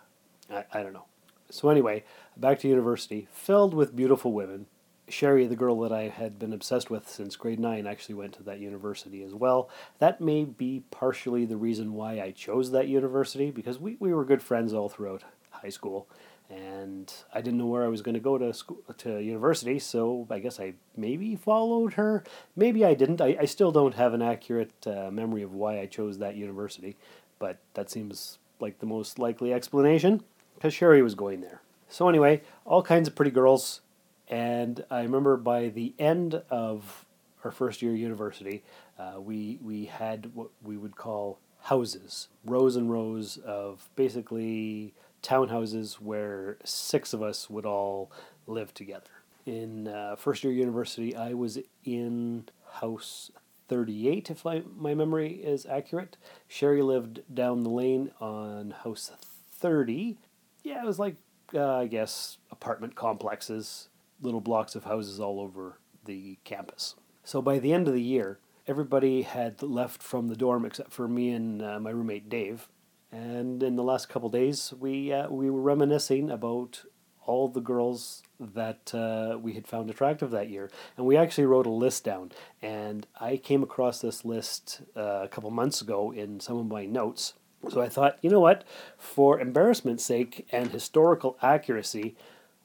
I, 0.51 0.65
I 0.73 0.83
don't 0.83 0.93
know. 0.93 1.07
So, 1.51 1.69
anyway, 1.69 2.05
back 2.37 2.61
to 2.61 2.69
university, 2.69 3.29
filled 3.33 3.75
with 3.75 3.97
beautiful 3.97 4.33
women. 4.33 4.67
Sherry, 5.09 5.47
the 5.47 5.57
girl 5.57 5.79
that 5.81 5.93
I 5.93 6.09
had 6.09 6.39
been 6.39 6.55
obsessed 6.55 6.89
with 6.89 7.09
since 7.09 7.37
grade 7.37 7.61
9, 7.61 7.87
actually 7.87 8.15
went 8.15 8.33
to 8.35 8.43
that 8.45 8.61
university 8.61 9.23
as 9.23 9.35
well. 9.35 9.69
That 9.99 10.21
may 10.21 10.45
be 10.45 10.85
partially 10.91 11.45
the 11.45 11.59
reason 11.59 11.93
why 11.93 12.21
I 12.21 12.31
chose 12.31 12.71
that 12.71 12.89
university, 12.89 13.51
because 13.51 13.79
we, 13.79 13.97
we 14.01 14.15
were 14.15 14.25
good 14.25 14.43
friends 14.43 14.73
all 14.73 14.89
throughout 14.89 15.25
high 15.51 15.69
school 15.69 16.09
and 16.55 17.13
I 17.33 17.41
didn't 17.41 17.59
know 17.59 17.67
where 17.67 17.85
I 17.85 17.89
was 17.89 18.03
going 18.03 18.15
to 18.15 18.21
go 18.21 18.39
to 18.39 18.55
school 18.55 18.79
to 18.99 19.21
university, 19.21 19.79
so 19.79 20.27
I 20.31 20.39
guess 20.39 20.61
I 20.61 20.75
maybe 20.97 21.35
followed 21.35 21.95
her. 21.95 22.23
Maybe 22.55 22.85
I 22.85 22.95
didn't. 22.95 23.21
I, 23.21 23.37
I 23.41 23.45
still 23.47 23.73
don't 23.73 23.95
have 23.95 24.15
an 24.15 24.23
accurate 24.23 24.87
uh, 24.87 25.11
memory 25.11 25.43
of 25.43 25.53
why 25.53 25.81
I 25.81 25.87
chose 25.87 26.19
that 26.19 26.37
university, 26.37 26.97
but 27.39 27.59
that 27.75 27.91
seems 27.91 28.39
like 28.61 28.79
the 28.79 28.87
most 28.87 29.19
likely 29.19 29.53
explanation 29.53 30.23
because 30.55 30.73
Sherry 30.73 31.03
was 31.03 31.15
going 31.15 31.41
there. 31.41 31.61
So 31.89 32.09
anyway, 32.09 32.43
all 32.65 32.83
kinds 32.83 33.09
of 33.09 33.15
pretty 33.15 33.33
girls, 33.33 33.81
and 34.29 34.85
I 34.91 35.03
remember 35.03 35.37
by 35.37 35.69
the 35.69 35.93
end 35.99 36.43
of 36.51 37.05
our 37.43 37.51
first 37.51 37.83
year 37.83 37.95
university, 37.95 38.63
uh, 38.99 39.21
we 39.21 39.59
we 39.61 39.87
had 39.87 40.35
what 40.35 40.51
we 40.63 40.77
would 40.77 40.97
call 40.97 41.39
houses, 41.63 42.29
rows 42.45 42.77
and 42.77 42.91
rows 42.91 43.39
of 43.39 43.89
basically 43.97 44.95
townhouses 45.25 45.95
where 45.95 46.59
six 46.65 47.13
of 47.13 47.23
us 47.23 47.51
would 47.51 47.67
all 47.67 48.13
live 48.47 48.73
together. 48.75 49.11
In 49.47 49.89
uh, 49.89 50.17
first 50.17 50.45
year 50.45 50.53
university, 50.53 51.17
I 51.17 51.35
was 51.35 51.59
in 51.85 52.49
house 52.75 53.31
38, 53.69 54.31
if 54.31 54.47
I, 54.47 54.63
my 54.77 54.95
memory 54.95 55.33
is 55.33 55.67
accurate. 55.67 56.17
Sherry 56.47 56.83
lived 56.83 57.23
down 57.33 57.63
the 57.63 57.71
lane 57.71 58.11
on 58.21 58.71
house 58.71 59.11
30. 59.53 60.19
Yeah, 60.63 60.83
it 60.83 60.87
was 60.87 60.99
like, 60.99 61.17
uh, 61.55 61.77
I 61.77 61.87
guess, 61.87 62.39
apartment 62.51 62.95
complexes, 62.95 63.89
little 64.21 64.41
blocks 64.41 64.75
of 64.75 64.85
houses 64.85 65.21
all 65.21 65.41
over 65.41 65.79
the 66.05 66.39
campus. 66.45 66.95
So 67.23 67.41
by 67.41 67.59
the 67.59 67.73
end 67.73 67.89
of 67.89 67.95
the 67.95 68.03
year, 68.03 68.39
everybody 68.67 69.23
had 69.23 69.63
left 69.63 70.03
from 70.03 70.29
the 70.29 70.37
dorm 70.37 70.65
except 70.65 70.93
for 70.93 71.09
me 71.09 71.31
and 71.31 71.63
uh, 71.63 71.81
my 71.81 71.91
roommate 71.91 72.29
Dave. 72.29 72.69
And 73.15 73.63
in 73.63 73.77
the 73.77 73.85
last 73.85 74.09
couple 74.09 74.29
days, 74.29 74.75
we 74.81 75.13
uh, 75.13 75.29
we 75.29 75.49
were 75.49 75.61
reminiscing 75.61 76.31
about 76.31 76.85
all 77.27 77.49
the 77.49 77.61
girls 77.61 78.25
that 78.41 78.93
uh, 78.93 79.39
we 79.41 79.53
had 79.53 79.69
found 79.69 79.89
attractive 79.89 80.33
that 80.33 80.51
year. 80.51 80.69
And 80.97 81.07
we 81.07 81.17
actually 81.17 81.47
wrote 81.47 81.67
a 81.67 81.71
list 81.71 82.03
down. 82.03 82.33
And 82.61 83.07
I 83.21 83.37
came 83.37 83.63
across 83.63 84.01
this 84.01 84.25
list 84.25 84.83
uh, 84.97 85.21
a 85.23 85.29
couple 85.29 85.51
months 85.53 85.81
ago 85.81 86.11
in 86.11 86.41
some 86.41 86.57
of 86.59 86.67
my 86.67 86.87
notes. 86.87 87.35
So 87.71 87.81
I 87.81 87.89
thought, 87.89 88.19
you 88.21 88.31
know 88.31 88.41
what? 88.41 88.65
For 88.99 89.41
embarrassment's 89.41 90.05
sake 90.05 90.47
and 90.51 90.71
historical 90.71 91.39
accuracy, 91.41 92.17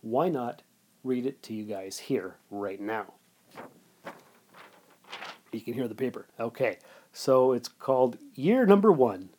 why 0.01 0.29
not 0.29 0.63
read 1.03 1.27
it 1.27 1.43
to 1.43 1.53
you 1.53 1.63
guys 1.63 1.99
here 1.99 2.37
right 2.49 2.81
now? 2.81 3.13
You 5.51 5.61
can 5.61 5.75
hear 5.75 5.87
the 5.87 5.95
paper. 5.95 6.25
Okay, 6.39 6.79
so 7.13 7.53
it's 7.53 7.69
called 7.69 8.17
Year 8.33 8.65
Number 8.65 8.91
One. 8.91 9.29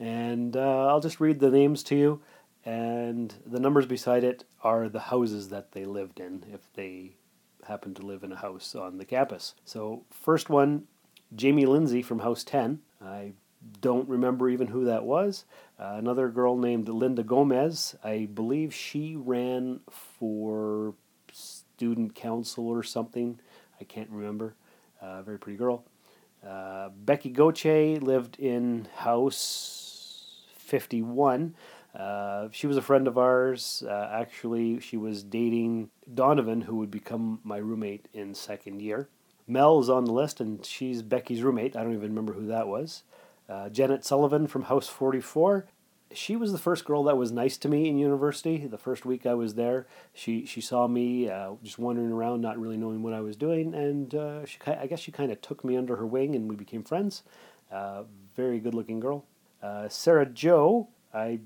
And 0.00 0.56
uh, 0.56 0.88
I'll 0.88 1.00
just 1.00 1.20
read 1.20 1.38
the 1.38 1.50
names 1.50 1.84
to 1.84 1.94
you 1.94 2.20
and 2.64 3.34
the 3.46 3.60
numbers 3.60 3.86
beside 3.86 4.24
it 4.24 4.44
are 4.62 4.88
the 4.88 5.00
houses 5.00 5.48
that 5.48 5.72
they 5.72 5.84
lived 5.84 6.20
in 6.20 6.44
if 6.52 6.72
they 6.74 7.16
happen 7.66 7.94
to 7.94 8.02
live 8.02 8.22
in 8.22 8.32
a 8.32 8.36
house 8.36 8.74
on 8.74 8.98
the 8.98 9.04
campus. 9.04 9.54
So, 9.64 10.04
first 10.10 10.50
one, 10.50 10.84
Jamie 11.34 11.66
Lindsay 11.66 12.02
from 12.02 12.20
House 12.20 12.44
10. 12.44 12.80
I 13.02 13.32
don't 13.80 14.08
remember 14.08 14.48
even 14.48 14.66
who 14.66 14.84
that 14.84 15.04
was. 15.04 15.44
Uh, 15.78 15.94
another 15.96 16.28
girl 16.28 16.56
named 16.56 16.88
Linda 16.88 17.22
Gomez. 17.22 17.94
I 18.04 18.28
believe 18.32 18.74
she 18.74 19.16
ran 19.16 19.80
for 19.88 20.94
student 21.32 22.14
council 22.14 22.66
or 22.66 22.82
something. 22.82 23.38
I 23.80 23.84
can't 23.84 24.10
remember. 24.10 24.54
Uh, 25.00 25.22
very 25.22 25.38
pretty 25.38 25.56
girl. 25.56 25.84
Uh, 26.46 26.90
Becky 26.90 27.30
Goche 27.30 28.00
lived 28.00 28.38
in 28.38 28.88
House 28.96 29.89
51. 30.70 31.54
Uh, 31.94 32.48
she 32.52 32.68
was 32.68 32.76
a 32.76 32.82
friend 32.82 33.08
of 33.08 33.18
ours. 33.18 33.82
Uh, 33.86 34.08
actually, 34.12 34.78
she 34.80 34.96
was 34.96 35.24
dating 35.24 35.90
Donovan, 36.12 36.62
who 36.62 36.76
would 36.76 36.90
become 36.90 37.40
my 37.42 37.56
roommate 37.56 38.06
in 38.14 38.34
second 38.34 38.80
year. 38.80 39.08
Mel 39.48 39.80
is 39.80 39.90
on 39.90 40.04
the 40.04 40.12
list, 40.12 40.40
and 40.40 40.64
she's 40.64 41.02
Becky's 41.02 41.42
roommate. 41.42 41.74
I 41.74 41.82
don't 41.82 41.92
even 41.92 42.10
remember 42.10 42.34
who 42.34 42.46
that 42.46 42.68
was. 42.68 43.02
Uh, 43.48 43.68
Janet 43.68 44.04
Sullivan 44.04 44.46
from 44.46 44.62
House 44.62 44.86
44. 44.86 45.66
She 46.12 46.36
was 46.36 46.52
the 46.52 46.58
first 46.58 46.84
girl 46.84 47.02
that 47.04 47.16
was 47.16 47.32
nice 47.32 47.56
to 47.58 47.68
me 47.68 47.88
in 47.88 47.98
university. 47.98 48.66
The 48.66 48.78
first 48.78 49.04
week 49.04 49.26
I 49.26 49.34
was 49.34 49.54
there, 49.54 49.86
she 50.12 50.44
she 50.44 50.60
saw 50.60 50.88
me 50.88 51.28
uh, 51.28 51.52
just 51.62 51.78
wandering 51.78 52.10
around, 52.10 52.40
not 52.40 52.58
really 52.58 52.76
knowing 52.76 53.02
what 53.02 53.12
I 53.12 53.20
was 53.20 53.36
doing, 53.36 53.74
and 53.74 54.12
uh, 54.12 54.44
she 54.44 54.58
I 54.66 54.86
guess 54.86 54.98
she 54.98 55.12
kind 55.12 55.30
of 55.30 55.40
took 55.40 55.64
me 55.64 55.76
under 55.76 55.96
her 55.96 56.06
wing, 56.06 56.34
and 56.34 56.48
we 56.48 56.56
became 56.56 56.82
friends. 56.82 57.22
very 58.34 58.58
good-looking 58.58 58.98
girl. 58.98 59.24
Sarah 59.88 60.26
Joe, 60.26 60.88
I 61.12 61.40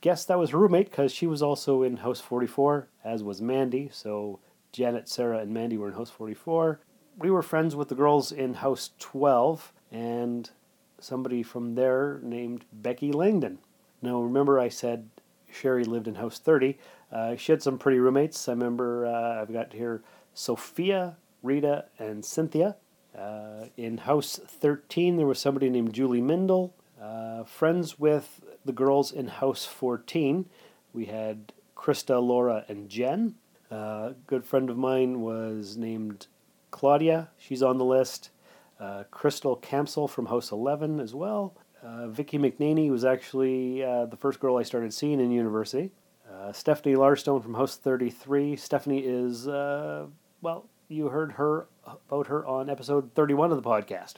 guess 0.00 0.24
that 0.24 0.38
was 0.38 0.54
roommate 0.54 0.90
because 0.90 1.12
she 1.12 1.26
was 1.26 1.42
also 1.42 1.82
in 1.82 1.98
House 1.98 2.20
44, 2.20 2.88
as 3.04 3.22
was 3.22 3.42
Mandy. 3.42 3.90
So 3.92 4.40
Janet, 4.72 5.08
Sarah, 5.08 5.38
and 5.38 5.52
Mandy 5.52 5.76
were 5.76 5.88
in 5.88 5.94
House 5.94 6.10
44. 6.10 6.80
We 7.18 7.30
were 7.30 7.42
friends 7.42 7.76
with 7.76 7.88
the 7.88 7.94
girls 7.94 8.32
in 8.32 8.54
House 8.54 8.90
12 8.98 9.72
and 9.92 10.50
somebody 10.98 11.42
from 11.42 11.74
there 11.74 12.20
named 12.22 12.64
Becky 12.72 13.12
Langdon. 13.12 13.58
Now, 14.02 14.20
remember, 14.20 14.58
I 14.58 14.68
said 14.68 15.10
Sherry 15.52 15.84
lived 15.84 16.08
in 16.08 16.14
House 16.16 16.38
30. 16.38 16.78
Uh, 17.12 17.36
she 17.36 17.52
had 17.52 17.62
some 17.62 17.78
pretty 17.78 17.98
roommates. 17.98 18.48
I 18.48 18.52
remember 18.52 19.06
uh, 19.06 19.42
I've 19.42 19.52
got 19.52 19.72
here 19.72 20.02
Sophia, 20.32 21.16
Rita, 21.42 21.86
and 21.98 22.24
Cynthia. 22.24 22.76
Uh, 23.16 23.66
in 23.76 23.98
House 23.98 24.38
13, 24.38 25.16
there 25.16 25.26
was 25.26 25.38
somebody 25.38 25.68
named 25.68 25.92
Julie 25.92 26.22
Mindel. 26.22 26.70
Uh, 27.00 27.44
friends 27.44 27.98
with 27.98 28.42
the 28.64 28.72
girls 28.72 29.10
in 29.10 29.28
House 29.28 29.64
14. 29.64 30.46
We 30.92 31.06
had 31.06 31.52
Krista, 31.74 32.22
Laura, 32.22 32.64
and 32.68 32.90
Jen. 32.90 33.36
Uh, 33.70 34.12
good 34.26 34.44
friend 34.44 34.68
of 34.68 34.76
mine 34.76 35.22
was 35.22 35.78
named 35.78 36.26
Claudia. 36.70 37.28
She's 37.38 37.62
on 37.62 37.78
the 37.78 37.84
list. 37.84 38.30
Uh, 38.78 39.04
Crystal 39.10 39.56
Campsell 39.56 40.08
from 40.08 40.26
House 40.26 40.52
11 40.52 41.00
as 41.00 41.14
well. 41.14 41.54
Uh, 41.82 42.08
Vicky 42.08 42.38
McNaney 42.38 42.90
was 42.90 43.04
actually 43.04 43.82
uh, 43.82 44.04
the 44.04 44.16
first 44.16 44.40
girl 44.40 44.56
I 44.56 44.62
started 44.62 44.92
seeing 44.92 45.20
in 45.20 45.30
university. 45.30 45.92
Uh, 46.30 46.52
Stephanie 46.52 46.96
Larstone 46.96 47.42
from 47.42 47.54
House 47.54 47.76
33. 47.76 48.56
Stephanie 48.56 49.00
is, 49.00 49.48
uh, 49.48 50.06
well, 50.42 50.66
you 50.88 51.08
heard 51.08 51.32
her 51.32 51.66
about 51.86 52.26
her 52.26 52.46
on 52.46 52.68
episode 52.68 53.14
31 53.14 53.52
of 53.52 53.62
the 53.62 53.68
podcast. 53.68 54.14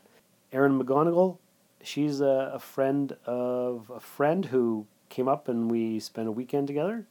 Erin 0.53 0.79
McGonigal 0.79 1.39
she's 1.83 2.21
a, 2.21 2.53
a, 2.55 2.59
friend 2.59 3.17
of 3.27 3.91
a 3.95 4.01
friend 4.01 4.47
who 4.47 4.87
came 5.09 5.29
up 5.29 5.49
and 5.49 5.71
we 5.71 6.01
spent 6.01 6.29
a 6.29 6.33
weekend 6.33 6.67
together. 6.67 7.07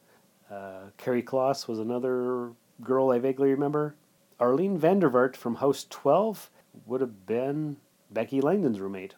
Uh, 0.49 0.89
Carrie 0.97 1.23
Kloss 1.23 1.67
was 1.67 1.79
another 1.79 2.51
girl 2.81 3.11
I 3.11 3.19
vaguely 3.19 3.51
remember. 3.51 3.95
Arlene 4.39 4.79
Vandervart 4.79 5.35
from 5.35 5.55
House 5.55 5.85
12 5.89 6.49
would 6.85 7.01
have 7.01 7.25
been 7.25 7.77
Becky 8.09 8.41
Langdon's 8.41 8.79
roommate. 8.79 9.15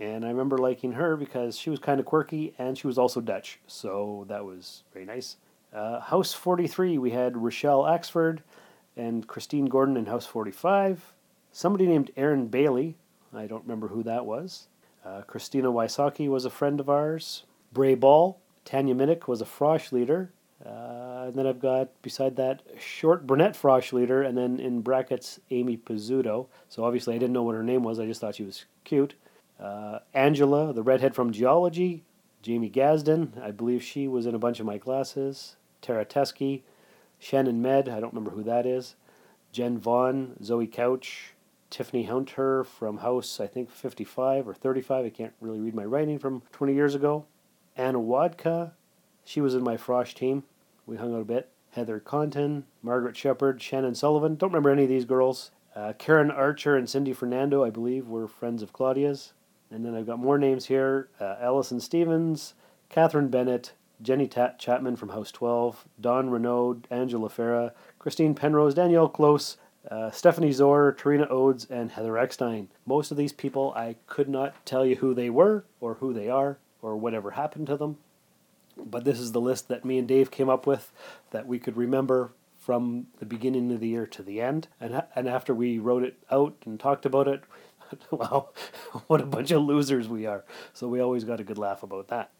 And 0.00 0.24
I 0.24 0.28
remember 0.28 0.58
liking 0.58 0.92
her 0.92 1.16
because 1.16 1.56
she 1.56 1.70
was 1.70 1.78
kind 1.78 2.00
of 2.00 2.06
quirky 2.06 2.54
and 2.58 2.76
she 2.76 2.86
was 2.86 2.98
also 2.98 3.20
Dutch, 3.20 3.60
so 3.66 4.24
that 4.28 4.44
was 4.44 4.82
very 4.92 5.04
nice. 5.04 5.36
Uh, 5.72 6.00
House 6.00 6.32
43, 6.32 6.98
we 6.98 7.10
had 7.10 7.36
Rochelle 7.36 7.82
Axford 7.82 8.40
and 8.96 9.26
Christine 9.26 9.66
Gordon 9.66 9.96
in 9.96 10.06
House 10.06 10.26
45. 10.26 11.14
Somebody 11.52 11.86
named 11.86 12.10
Aaron 12.16 12.48
Bailey, 12.48 12.96
I 13.32 13.46
don't 13.46 13.62
remember 13.62 13.88
who 13.88 14.02
that 14.02 14.26
was. 14.26 14.68
Uh, 15.04 15.22
Christina 15.22 15.70
Wysocki 15.70 16.28
was 16.28 16.44
a 16.44 16.50
friend 16.50 16.80
of 16.80 16.88
ours. 16.88 17.44
Bray 17.72 17.94
Ball, 17.94 18.38
Tanya 18.64 18.94
Minnick 18.94 19.26
was 19.26 19.42
a 19.42 19.44
Frosh 19.44 19.92
leader. 19.92 20.32
Uh, 20.64 21.24
and 21.26 21.34
then 21.34 21.46
I've 21.46 21.60
got, 21.60 21.90
beside 22.00 22.36
that, 22.36 22.62
short 22.78 23.26
brunette 23.26 23.54
Frosh 23.54 23.92
leader, 23.92 24.22
and 24.22 24.38
then 24.38 24.58
in 24.58 24.80
brackets, 24.80 25.40
Amy 25.50 25.76
Pizzuto. 25.76 26.46
So 26.68 26.84
obviously 26.84 27.14
I 27.14 27.18
didn't 27.18 27.34
know 27.34 27.42
what 27.42 27.54
her 27.54 27.62
name 27.62 27.82
was, 27.82 27.98
I 27.98 28.06
just 28.06 28.20
thought 28.20 28.36
she 28.36 28.44
was 28.44 28.64
cute. 28.84 29.14
Uh, 29.60 29.98
Angela, 30.14 30.72
the 30.72 30.82
redhead 30.82 31.14
from 31.14 31.32
geology. 31.32 32.04
Jamie 32.42 32.70
Gasden, 32.70 33.42
I 33.42 33.50
believe 33.50 33.82
she 33.82 34.08
was 34.08 34.26
in 34.26 34.34
a 34.34 34.38
bunch 34.38 34.60
of 34.60 34.66
my 34.66 34.78
classes. 34.78 35.56
Tara 35.82 36.04
Teskey. 36.04 36.62
Shannon 37.18 37.62
Med, 37.62 37.88
I 37.88 38.00
don't 38.00 38.12
remember 38.12 38.32
who 38.32 38.42
that 38.44 38.66
is. 38.66 38.96
Jen 39.52 39.78
Vaughn, 39.78 40.42
Zoe 40.42 40.66
Couch, 40.66 41.33
Tiffany 41.74 42.04
Hunter 42.04 42.62
from 42.62 42.98
House, 42.98 43.40
I 43.40 43.48
think 43.48 43.68
55 43.68 44.46
or 44.46 44.54
35. 44.54 45.06
I 45.06 45.10
can't 45.10 45.32
really 45.40 45.58
read 45.58 45.74
my 45.74 45.84
writing 45.84 46.20
from 46.20 46.42
20 46.52 46.72
years 46.72 46.94
ago. 46.94 47.26
Anna 47.76 47.98
Wadka, 47.98 48.74
she 49.24 49.40
was 49.40 49.56
in 49.56 49.64
my 49.64 49.76
Frosh 49.76 50.14
team. 50.14 50.44
We 50.86 50.98
hung 50.98 51.12
out 51.12 51.22
a 51.22 51.24
bit. 51.24 51.48
Heather 51.70 51.98
Conton, 51.98 52.66
Margaret 52.80 53.16
Shepard, 53.16 53.60
Shannon 53.60 53.96
Sullivan. 53.96 54.36
Don't 54.36 54.50
remember 54.50 54.70
any 54.70 54.84
of 54.84 54.88
these 54.88 55.04
girls. 55.04 55.50
Uh, 55.74 55.94
Karen 55.98 56.30
Archer 56.30 56.76
and 56.76 56.88
Cindy 56.88 57.12
Fernando, 57.12 57.64
I 57.64 57.70
believe, 57.70 58.06
were 58.06 58.28
friends 58.28 58.62
of 58.62 58.72
Claudia's. 58.72 59.32
And 59.68 59.84
then 59.84 59.96
I've 59.96 60.06
got 60.06 60.20
more 60.20 60.38
names 60.38 60.66
here 60.66 61.08
uh, 61.20 61.34
Allison 61.40 61.80
Stevens, 61.80 62.54
Catherine 62.88 63.30
Bennett, 63.30 63.72
Jenny 64.00 64.28
Tat- 64.28 64.60
Chapman 64.60 64.94
from 64.94 65.08
House 65.08 65.32
12, 65.32 65.88
Don 66.00 66.30
Renaud, 66.30 66.82
Angela 66.88 67.28
Farah, 67.28 67.72
Christine 67.98 68.36
Penrose, 68.36 68.74
Danielle 68.74 69.08
Close, 69.08 69.56
uh, 69.90 70.10
Stephanie 70.10 70.52
Zor, 70.52 70.96
Tarina 70.98 71.30
Odes, 71.30 71.66
and 71.66 71.92
Heather 71.92 72.16
Eckstein. 72.16 72.68
Most 72.86 73.10
of 73.10 73.16
these 73.16 73.32
people, 73.32 73.72
I 73.76 73.96
could 74.06 74.28
not 74.28 74.54
tell 74.64 74.84
you 74.86 74.96
who 74.96 75.14
they 75.14 75.30
were, 75.30 75.64
or 75.80 75.94
who 75.94 76.12
they 76.12 76.28
are, 76.28 76.58
or 76.80 76.96
whatever 76.96 77.32
happened 77.32 77.66
to 77.68 77.76
them. 77.76 77.98
But 78.76 79.04
this 79.04 79.18
is 79.18 79.32
the 79.32 79.40
list 79.40 79.68
that 79.68 79.84
me 79.84 79.98
and 79.98 80.08
Dave 80.08 80.30
came 80.30 80.48
up 80.48 80.66
with 80.66 80.90
that 81.30 81.46
we 81.46 81.58
could 81.58 81.76
remember 81.76 82.32
from 82.56 83.06
the 83.18 83.26
beginning 83.26 83.70
of 83.72 83.80
the 83.80 83.88
year 83.88 84.06
to 84.06 84.22
the 84.22 84.40
end. 84.40 84.68
And, 84.80 85.02
and 85.14 85.28
after 85.28 85.54
we 85.54 85.78
wrote 85.78 86.02
it 86.02 86.16
out 86.30 86.56
and 86.64 86.80
talked 86.80 87.04
about 87.04 87.28
it, 87.28 87.42
wow, 88.10 88.48
what 89.06 89.20
a 89.20 89.26
bunch 89.26 89.50
of 89.50 89.62
losers 89.62 90.08
we 90.08 90.26
are. 90.26 90.44
So 90.72 90.88
we 90.88 91.00
always 91.00 91.24
got 91.24 91.40
a 91.40 91.44
good 91.44 91.58
laugh 91.58 91.82
about 91.82 92.08
that. 92.08 92.30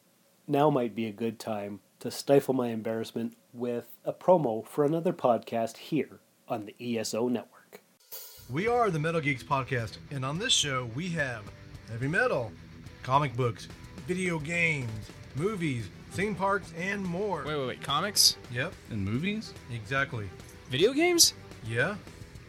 Now 0.49 0.71
might 0.71 0.95
be 0.95 1.07
a 1.07 1.13
good 1.13 1.39
time 1.39 1.81
to 2.01 2.11
stifle 2.11 2.55
my 2.55 2.69
embarrassment 2.69 3.37
with 3.53 3.97
a 4.05 4.13
promo 4.13 4.67
for 4.67 4.85
another 4.85 5.13
podcast 5.13 5.77
here 5.77 6.21
on 6.49 6.67
the 6.67 6.99
ESO 6.99 7.29
network. 7.29 7.81
We 8.51 8.69
are 8.69 8.91
the 8.91 8.99
Metal 8.99 9.21
Geeks 9.21 9.43
Podcast, 9.43 9.97
and 10.11 10.25
on 10.25 10.39
this 10.39 10.53
show 10.53 10.89
we 10.95 11.09
have 11.11 11.43
heavy 11.91 12.09
metal, 12.09 12.53
comic 13.03 13.35
books, 13.37 13.69
video 14.07 14.39
games, 14.39 14.91
movies, 15.37 15.89
theme 16.13 16.35
parks, 16.35 16.73
and 16.79 17.03
more. 17.05 17.45
Wait, 17.47 17.57
wait, 17.57 17.67
wait. 17.67 17.83
Comics? 17.83 18.37
Yep, 18.53 18.73
And 18.91 19.05
movies? 19.05 19.53
exactly. 19.73 20.29
Video 20.69 20.93
games? 20.93 21.35
Yeah, 21.67 21.97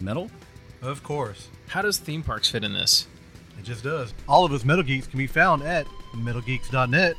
Metal? 0.01 0.29
of 0.81 1.01
course. 1.03 1.47
How 1.67 1.81
does 1.81 1.97
theme 1.97 2.21
parks 2.21 2.49
fit 2.49 2.63
in 2.63 2.73
this? 2.73 3.07
It 3.57 3.63
just 3.63 3.83
does. 3.83 4.13
All 4.27 4.43
of 4.45 4.51
us 4.51 4.65
Metal 4.65 4.83
Geeks 4.83 5.07
can 5.07 5.17
be 5.17 5.27
found 5.27 5.63
at 5.63 5.87
metalgeeks.net 6.13 7.15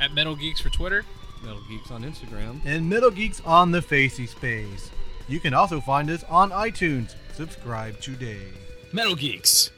At 0.00 0.12
Metal 0.12 0.34
Geeks 0.34 0.60
for 0.60 0.70
Twitter. 0.70 1.04
Metal 1.42 1.62
Geeks 1.68 1.92
on 1.92 2.02
Instagram. 2.02 2.60
and 2.64 2.88
Metal 2.90 3.10
Geeks 3.12 3.40
on 3.46 3.70
the 3.70 3.80
Facey 3.80 4.26
Space. 4.26 4.90
You 5.28 5.40
can 5.40 5.52
also 5.52 5.78
find 5.78 6.08
us 6.08 6.24
on 6.24 6.50
iTunes. 6.52 7.14
Subscribe 7.34 8.00
today. 8.00 8.40
Metal 8.92 9.14
Geeks. 9.14 9.70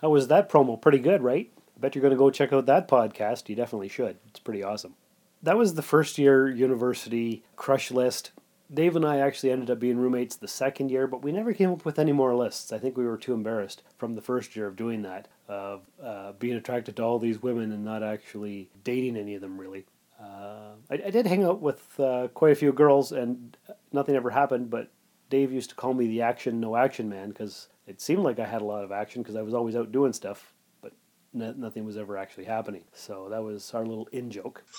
How 0.00 0.10
was 0.10 0.26
that 0.26 0.48
promo? 0.48 0.80
Pretty 0.80 0.98
good, 0.98 1.22
right? 1.22 1.48
I 1.76 1.80
bet 1.80 1.94
you're 1.94 2.02
going 2.02 2.10
to 2.10 2.18
go 2.18 2.30
check 2.30 2.52
out 2.52 2.66
that 2.66 2.88
podcast. 2.88 3.48
You 3.48 3.54
definitely 3.54 3.88
should. 3.88 4.16
It's 4.26 4.40
pretty 4.40 4.64
awesome. 4.64 4.94
That 5.40 5.56
was 5.56 5.74
the 5.74 5.82
first 5.82 6.18
year 6.18 6.50
university 6.50 7.44
crush 7.54 7.92
list. 7.92 8.32
Dave 8.74 8.96
and 8.96 9.06
I 9.06 9.18
actually 9.18 9.52
ended 9.52 9.70
up 9.70 9.78
being 9.78 9.98
roommates 9.98 10.34
the 10.34 10.48
second 10.48 10.90
year, 10.90 11.06
but 11.06 11.22
we 11.22 11.30
never 11.30 11.52
came 11.52 11.70
up 11.70 11.84
with 11.84 11.98
any 11.98 12.12
more 12.12 12.34
lists. 12.34 12.72
I 12.72 12.78
think 12.78 12.96
we 12.96 13.06
were 13.06 13.16
too 13.16 13.34
embarrassed 13.34 13.82
from 13.98 14.16
the 14.16 14.22
first 14.22 14.56
year 14.56 14.66
of 14.66 14.76
doing 14.76 15.02
that, 15.02 15.28
of 15.48 15.82
uh, 16.02 16.32
being 16.32 16.56
attracted 16.56 16.96
to 16.96 17.04
all 17.04 17.20
these 17.20 17.40
women 17.40 17.70
and 17.70 17.84
not 17.84 18.02
actually 18.02 18.68
dating 18.82 19.16
any 19.16 19.36
of 19.36 19.40
them 19.40 19.58
really. 19.58 19.86
Uh, 20.22 20.74
I, 20.90 20.94
I 21.06 21.10
did 21.10 21.26
hang 21.26 21.44
out 21.44 21.60
with 21.60 21.98
uh, 21.98 22.28
quite 22.34 22.52
a 22.52 22.56
few 22.56 22.72
girls, 22.72 23.10
and 23.10 23.56
nothing 23.92 24.16
ever 24.16 24.30
happened. 24.30 24.70
But 24.70 24.90
Dave 25.28 25.52
used 25.52 25.70
to 25.70 25.76
call 25.76 25.94
me 25.94 26.06
the 26.06 26.22
action 26.22 26.60
no 26.60 26.76
action 26.76 27.08
man 27.08 27.28
because 27.28 27.68
it 27.86 28.00
seemed 28.00 28.22
like 28.22 28.38
I 28.38 28.46
had 28.46 28.62
a 28.62 28.66
lot 28.66 28.84
of 28.84 28.92
action 28.92 29.22
because 29.22 29.36
I 29.36 29.42
was 29.42 29.54
always 29.54 29.76
out 29.76 29.92
doing 29.92 30.12
stuff, 30.12 30.52
but 30.80 30.92
no, 31.32 31.52
nothing 31.52 31.84
was 31.84 31.96
ever 31.96 32.16
actually 32.16 32.44
happening. 32.44 32.84
So 32.92 33.28
that 33.30 33.42
was 33.42 33.72
our 33.74 33.84
little 33.84 34.08
in 34.12 34.30
joke. 34.30 34.64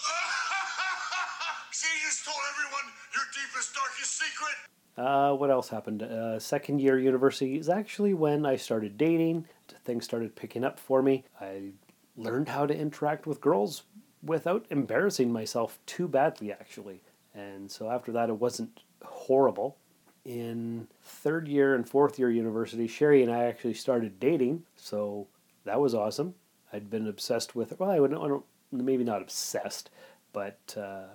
See, 1.72 1.88
you 2.04 2.10
told 2.24 2.38
everyone 2.52 2.94
your 3.14 3.24
deepest, 3.34 3.74
darkest 3.74 4.20
secret. 4.20 4.56
Uh, 4.98 5.36
what 5.36 5.50
else 5.50 5.70
happened? 5.70 6.04
Uh, 6.04 6.38
second 6.38 6.80
year 6.82 7.00
university 7.00 7.58
is 7.58 7.70
actually 7.70 8.14
when 8.14 8.46
I 8.46 8.58
started 8.58 8.98
dating. 8.98 9.48
Things 9.86 10.04
started 10.06 10.36
picking 10.36 10.64
up 10.64 10.80
for 10.80 11.02
me. 11.02 11.24
I 11.40 11.72
learned 12.18 12.50
how 12.50 12.66
to 12.66 12.78
interact 12.78 13.26
with 13.26 13.42
girls 13.42 13.84
without 14.22 14.66
embarrassing 14.70 15.32
myself 15.32 15.80
too 15.86 16.08
badly, 16.08 16.52
actually. 16.52 17.02
And 17.34 17.70
so 17.72 17.90
after 17.90 18.12
that, 18.12 18.30
it 18.30 18.40
wasn't 18.40 18.82
horrible. 19.04 19.78
In 20.24 20.88
third 21.02 21.48
year 21.48 21.74
and 21.74 21.88
fourth 21.88 22.20
year 22.20 22.30
university, 22.30 22.88
Sherry 22.88 23.24
and 23.24 23.32
I 23.32 23.46
actually 23.46 23.74
started 23.74 24.20
dating. 24.20 24.64
So 24.76 25.28
that 25.66 25.80
was 25.80 25.96
awesome. 25.96 26.36
I'd 26.74 26.90
been 26.90 27.08
obsessed 27.08 27.56
with, 27.56 27.72
her 27.72 27.76
well, 27.80 27.90
I, 27.90 28.00
would, 28.00 28.14
I 28.14 28.28
don't, 28.28 28.46
maybe 28.72 29.04
not 29.04 29.22
obsessed, 29.22 29.90
but 30.32 30.76
uh, 30.78 31.08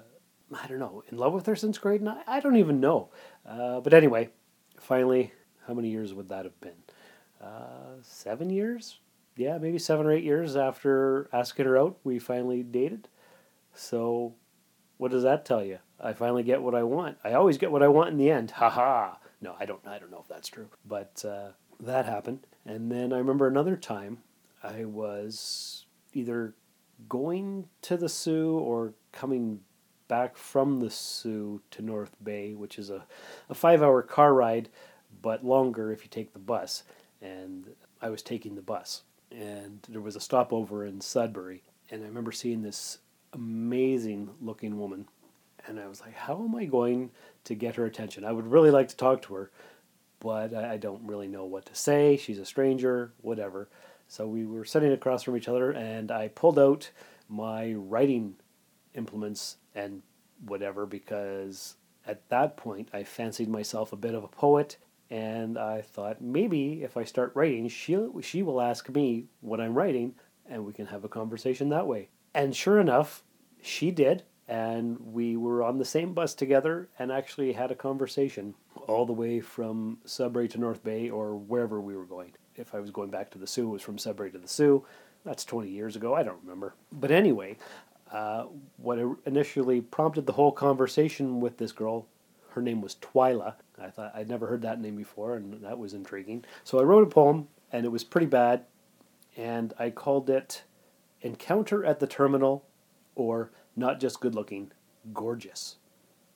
I 0.55 0.67
don't 0.67 0.79
know, 0.79 1.03
in 1.11 1.19
love 1.19 1.33
with 1.33 1.47
her 1.47 1.57
since 1.57 1.79
grade 1.79 2.03
nine? 2.03 2.23
I 2.27 2.41
don't 2.41 2.57
even 2.57 2.81
know. 2.81 3.09
Uh, 3.47 3.81
but 3.81 3.95
anyway, 3.95 4.31
finally, 4.79 5.33
how 5.67 5.75
many 5.75 5.89
years 5.91 6.13
would 6.13 6.29
that 6.29 6.45
have 6.45 6.61
been? 6.61 6.73
Uh, 7.43 8.01
seven 8.03 8.51
years? 8.51 8.99
Yeah, 9.37 9.59
maybe 9.59 9.79
seven 9.79 10.07
or 10.07 10.13
eight 10.13 10.25
years 10.25 10.57
after 10.57 11.29
asking 11.33 11.67
her 11.67 11.79
out, 11.79 11.99
we 12.05 12.19
finally 12.19 12.63
dated. 12.63 13.09
So, 13.75 14.35
what 14.97 15.11
does 15.11 15.23
that 15.25 15.45
tell 15.45 15.63
you? 15.63 15.79
I 16.01 16.13
finally 16.13 16.43
get 16.43 16.63
what 16.63 16.75
I 16.75 16.83
want. 16.83 17.19
I 17.25 17.33
always 17.33 17.59
get 17.59 17.73
what 17.73 17.83
I 17.83 17.89
want 17.89 18.11
in 18.11 18.19
the 18.19 18.31
end. 18.31 18.51
Ha 18.53 18.69
ha. 18.69 19.19
No, 19.41 19.55
I 19.59 19.67
don't. 19.67 19.87
I 19.87 19.99
don't 19.99 20.11
know 20.11 20.21
if 20.21 20.29
that's 20.29 20.49
true, 20.49 20.69
but 20.85 21.25
uh, 21.27 21.49
that 21.81 22.07
happened. 22.07 22.41
And 22.65 22.91
then 22.91 23.13
I 23.13 23.19
remember 23.19 23.47
another 23.47 23.77
time, 23.77 24.19
I 24.63 24.85
was 24.85 25.85
either 26.13 26.55
going 27.09 27.69
to 27.83 27.97
the 27.97 28.09
Soo 28.09 28.59
or 28.59 28.95
coming 29.13 29.61
back 30.09 30.37
from 30.37 30.81
the 30.81 30.91
Soo 30.91 31.61
to 31.73 31.83
North 31.83 32.17
Bay, 32.23 32.55
which 32.55 32.79
is 32.79 32.91
a, 32.91 33.05
a 33.49 33.55
five 33.55 33.83
hour 33.83 34.03
car 34.03 34.35
ride, 34.35 34.69
but 35.23 35.45
longer 35.45 35.93
if 35.93 36.03
you 36.03 36.09
take 36.09 36.33
the 36.33 36.39
bus. 36.39 36.85
And 37.21 37.75
I 38.01 38.11
was 38.11 38.23
taking 38.23 38.55
the 38.55 38.63
bus. 38.63 39.03
And 39.31 39.81
there 39.89 40.01
was 40.01 40.17
a 40.17 40.21
stopover 40.21 40.85
in 40.85 41.01
Sudbury. 41.01 41.63
And 41.91 42.03
I 42.03 42.07
remember 42.07 42.33
seeing 42.33 42.63
this 42.63 42.99
amazing 43.33 44.31
looking 44.41 44.79
woman. 44.79 45.09
And 45.67 45.81
I 45.81 45.89
was 45.89 46.01
like, 46.01 46.15
how 46.15 46.43
am 46.43 46.55
I 46.55 46.65
going 46.65 47.11
to 47.45 47.55
get 47.55 47.77
her 47.77 47.85
attention? 47.85 48.25
I 48.25 48.33
would 48.33 48.47
really 48.47 48.71
like 48.71 48.89
to 48.89 48.97
talk 48.97 49.23
to 49.23 49.35
her, 49.35 49.51
but 50.21 50.55
I, 50.55 50.77
don't 50.77 51.07
really 51.07 51.29
know 51.29 51.45
what 51.45 51.67
to 51.67 51.75
say. 51.75 52.17
She's 52.17 52.39
a 52.39 52.45
stranger, 52.45 53.13
whatever. 53.21 53.69
So 54.09 54.27
we 54.27 54.47
were 54.47 54.65
sitting 54.65 54.93
across 54.93 55.25
from 55.25 55.37
each 55.37 55.49
other, 55.49 55.73
and 55.73 56.11
I 56.11 56.29
pulled 56.29 56.59
out 56.59 56.91
my 57.29 57.73
writing 57.73 58.37
implements 58.95 59.57
and 59.75 60.03
whatever 60.45 60.87
because 60.87 61.77
at 62.07 62.29
that 62.29 62.57
point 62.57 62.89
I 62.93 63.05
fancied 63.05 63.49
myself 63.49 63.93
a 63.93 63.97
bit 63.97 64.15
of 64.15 64.25
a 64.25 64.29
poet 64.29 64.77
and 65.11 65.59
I 65.59 65.83
thought 65.83 66.21
maybe 66.21 66.83
if 66.83 66.97
I 66.97 67.05
start 67.05 67.33
writing 67.35 67.69
she 67.69 67.97
she 68.23 68.43
will 68.43 68.61
ask 68.61 68.89
me 68.89 69.27
what 69.41 69.61
I'm 69.61 69.75
writing 69.75 70.15
and 70.49 70.65
we 70.65 70.73
can 70.73 70.87
have 70.87 71.05
a 71.05 71.09
conversation 71.09 71.69
that 71.71 71.87
way. 71.87 72.09
And 72.35 72.55
sure 72.55 72.79
enough, 72.79 73.25
she 73.63 73.91
did 73.91 74.25
and 74.49 74.99
we 75.01 75.37
were 75.37 75.63
on 75.63 75.79
the 75.79 75.85
same 75.85 76.15
bus 76.15 76.35
together 76.35 76.89
and 76.99 77.11
actually 77.11 77.53
had 77.53 77.71
a 77.71 77.75
conversation 77.75 78.55
all 78.87 79.05
the 79.05 79.13
way 79.13 79.41
from 79.41 79.99
Sudbury 80.05 80.49
to 80.49 80.59
North 80.59 80.85
Bay 80.85 81.11
or 81.11 81.37
wherever 81.37 81.81
we 81.81 81.97
were 81.97 82.05
going. 82.05 82.33
If 82.55 82.75
I 82.75 82.81
was 82.81 82.91
going 82.91 83.11
back 83.11 83.31
to 83.33 83.39
the 83.39 83.47
Soo, 83.47 83.69
it 83.69 83.73
was 83.73 83.83
from 83.83 83.99
Sudbury 83.99 84.31
to 84.31 84.39
the 84.39 84.49
Soo. 84.49 84.85
That's 85.25 85.45
20 85.45 85.69
years 85.69 85.97
ago. 85.97 86.15
I 86.15 86.23
don't 86.23 86.41
remember. 86.43 86.75
But 86.93 87.11
anyway, 87.11 87.59
uh, 88.13 88.45
what 88.77 88.99
initially 89.27 89.81
prompted 89.81 90.27
the 90.27 90.33
whole 90.33 90.53
conversation 90.53 91.41
with 91.41 91.59
this 91.59 91.73
girl, 91.73 92.07
her 92.51 92.63
name 92.63 92.81
was 92.81 92.95
Twyla. 92.97 93.55
I 93.81 93.91
thought 93.91 94.13
I'd 94.15 94.29
never 94.29 94.47
heard 94.47 94.63
that 94.63 94.81
name 94.81 94.97
before, 94.97 95.37
and 95.37 95.63
that 95.65 95.79
was 95.79 95.93
intriguing. 95.93 96.45
So 96.63 96.79
I 96.79 96.85
wrote 96.85 97.03
a 97.03 97.11
poem, 97.11 97.49
and 97.73 97.85
it 97.85 97.91
was 97.91 98.05
pretty 98.05 98.29
bad, 98.29 98.65
and 99.37 99.75
I 99.79 99.91
called 99.91 100.31
it 100.31 100.63
Encounter 101.21 101.85
at 101.85 101.99
the 101.99 102.07
Terminal, 102.07 102.65
or 103.17 103.51
Not 103.77 104.01
Just 104.01 104.21
Good 104.21 104.35
Looking, 104.35 104.73
Gorgeous. 105.13 105.77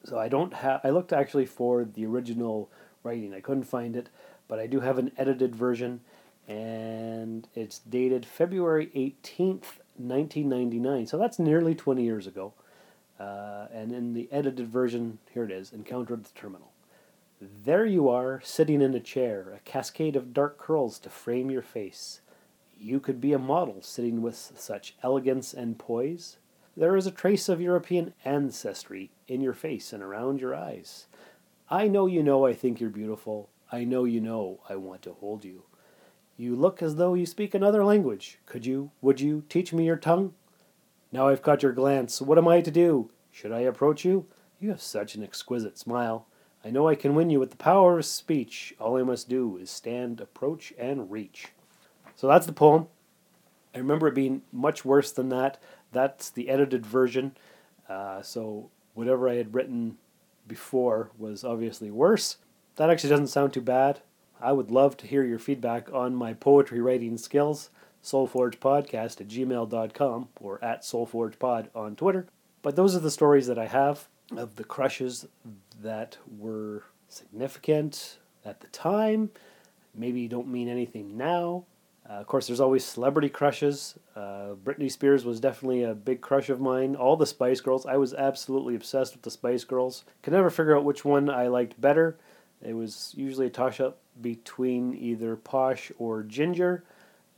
So 0.04 0.18
I 0.18 0.28
don't 0.28 0.54
have. 0.54 0.80
I 0.84 0.90
looked 0.90 1.12
actually 1.12 1.46
for 1.46 1.84
the 1.84 2.06
original 2.06 2.70
writing. 3.02 3.34
I 3.34 3.40
couldn't 3.40 3.64
find 3.64 3.96
it, 3.96 4.08
but 4.46 4.58
I 4.58 4.66
do 4.66 4.80
have 4.80 4.98
an 4.98 5.12
edited 5.16 5.56
version, 5.56 6.00
and 6.46 7.48
it's 7.54 7.78
dated 7.78 8.26
February 8.26 8.90
18th, 8.94 9.80
1999. 9.96 11.06
So 11.06 11.18
that's 11.18 11.38
nearly 11.38 11.74
20 11.74 12.02
years 12.02 12.26
ago. 12.26 12.54
Uh, 13.18 13.66
and 13.72 13.92
in 13.92 14.14
the 14.14 14.28
edited 14.32 14.66
version, 14.68 15.18
here 15.32 15.44
it 15.44 15.50
is 15.50 15.72
Encounter 15.72 16.16
the 16.16 16.28
Terminal. 16.34 16.72
There 17.40 17.86
you 17.86 18.08
are, 18.08 18.40
sitting 18.44 18.80
in 18.82 18.94
a 18.94 19.00
chair, 19.00 19.52
a 19.54 19.60
cascade 19.60 20.16
of 20.16 20.34
dark 20.34 20.58
curls 20.58 20.98
to 21.00 21.10
frame 21.10 21.50
your 21.50 21.62
face. 21.62 22.20
You 22.78 23.00
could 23.00 23.20
be 23.20 23.34
a 23.34 23.38
model 23.38 23.82
sitting 23.82 24.22
with 24.22 24.52
such 24.56 24.94
elegance 25.02 25.52
and 25.52 25.78
poise. 25.78 26.38
There 26.80 26.96
is 26.96 27.06
a 27.06 27.10
trace 27.10 27.50
of 27.50 27.60
European 27.60 28.14
ancestry 28.24 29.10
in 29.28 29.42
your 29.42 29.52
face 29.52 29.92
and 29.92 30.02
around 30.02 30.40
your 30.40 30.54
eyes. 30.54 31.08
I 31.68 31.88
know 31.88 32.06
you 32.06 32.22
know 32.22 32.46
I 32.46 32.54
think 32.54 32.80
you're 32.80 32.88
beautiful. 32.88 33.50
I 33.70 33.84
know 33.84 34.04
you 34.04 34.18
know 34.18 34.60
I 34.66 34.76
want 34.76 35.02
to 35.02 35.12
hold 35.12 35.44
you. 35.44 35.64
You 36.38 36.56
look 36.56 36.80
as 36.80 36.96
though 36.96 37.12
you 37.12 37.26
speak 37.26 37.54
another 37.54 37.84
language. 37.84 38.38
Could 38.46 38.64
you, 38.64 38.92
would 39.02 39.20
you, 39.20 39.44
teach 39.50 39.74
me 39.74 39.84
your 39.84 39.98
tongue? 39.98 40.32
Now 41.12 41.28
I've 41.28 41.42
caught 41.42 41.62
your 41.62 41.72
glance. 41.72 42.22
What 42.22 42.38
am 42.38 42.48
I 42.48 42.62
to 42.62 42.70
do? 42.70 43.10
Should 43.30 43.52
I 43.52 43.60
approach 43.60 44.06
you? 44.06 44.24
You 44.58 44.70
have 44.70 44.80
such 44.80 45.14
an 45.14 45.22
exquisite 45.22 45.76
smile. 45.76 46.28
I 46.64 46.70
know 46.70 46.88
I 46.88 46.94
can 46.94 47.14
win 47.14 47.28
you 47.28 47.40
with 47.40 47.50
the 47.50 47.56
power 47.58 47.98
of 47.98 48.06
speech. 48.06 48.74
All 48.80 48.96
I 48.96 49.02
must 49.02 49.28
do 49.28 49.58
is 49.58 49.68
stand, 49.68 50.18
approach, 50.18 50.72
and 50.78 51.10
reach. 51.10 51.48
So 52.16 52.26
that's 52.26 52.46
the 52.46 52.54
poem. 52.54 52.86
I 53.74 53.78
remember 53.78 54.08
it 54.08 54.14
being 54.14 54.42
much 54.50 54.84
worse 54.84 55.12
than 55.12 55.28
that. 55.28 55.62
That's 55.92 56.30
the 56.30 56.48
edited 56.48 56.86
version. 56.86 57.36
Uh, 57.88 58.22
so 58.22 58.70
whatever 58.94 59.28
I 59.28 59.34
had 59.34 59.54
written 59.54 59.98
before 60.46 61.10
was 61.18 61.44
obviously 61.44 61.90
worse. 61.90 62.36
That 62.76 62.90
actually 62.90 63.10
doesn't 63.10 63.28
sound 63.28 63.52
too 63.52 63.60
bad. 63.60 64.00
I 64.40 64.52
would 64.52 64.70
love 64.70 64.96
to 64.98 65.06
hear 65.06 65.24
your 65.24 65.38
feedback 65.38 65.92
on 65.92 66.14
my 66.14 66.32
poetry 66.32 66.80
writing 66.80 67.18
skills. 67.18 67.70
SoulForgePodcast 68.02 69.20
at 69.20 69.28
gmail.com 69.28 70.28
or 70.40 70.64
at 70.64 70.82
SoulForgePod 70.82 71.68
on 71.74 71.96
Twitter. 71.96 72.26
But 72.62 72.76
those 72.76 72.96
are 72.96 73.00
the 73.00 73.10
stories 73.10 73.46
that 73.46 73.58
I 73.58 73.66
have 73.66 74.08
of 74.36 74.56
the 74.56 74.64
crushes 74.64 75.26
that 75.82 76.16
were 76.38 76.84
significant 77.08 78.18
at 78.44 78.60
the 78.60 78.68
time. 78.68 79.30
Maybe 79.94 80.28
don't 80.28 80.48
mean 80.48 80.68
anything 80.68 81.16
now. 81.16 81.64
Uh, 82.10 82.14
of 82.14 82.26
course, 82.26 82.48
there's 82.48 82.60
always 82.60 82.84
celebrity 82.84 83.28
crushes. 83.28 83.96
Uh, 84.16 84.54
Britney 84.64 84.90
Spears 84.90 85.24
was 85.24 85.38
definitely 85.38 85.84
a 85.84 85.94
big 85.94 86.20
crush 86.20 86.48
of 86.48 86.60
mine. 86.60 86.96
All 86.96 87.16
the 87.16 87.26
Spice 87.26 87.60
Girls. 87.60 87.86
I 87.86 87.98
was 87.98 88.14
absolutely 88.14 88.74
obsessed 88.74 89.14
with 89.14 89.22
the 89.22 89.30
Spice 89.30 89.62
Girls. 89.62 90.04
Could 90.22 90.32
never 90.32 90.50
figure 90.50 90.76
out 90.76 90.84
which 90.84 91.04
one 91.04 91.30
I 91.30 91.46
liked 91.46 91.80
better. 91.80 92.18
It 92.62 92.74
was 92.74 93.14
usually 93.16 93.46
a 93.46 93.50
toss 93.50 93.78
up 93.78 93.98
between 94.20 94.94
either 94.94 95.36
Posh 95.36 95.92
or 95.98 96.22
Ginger, 96.24 96.82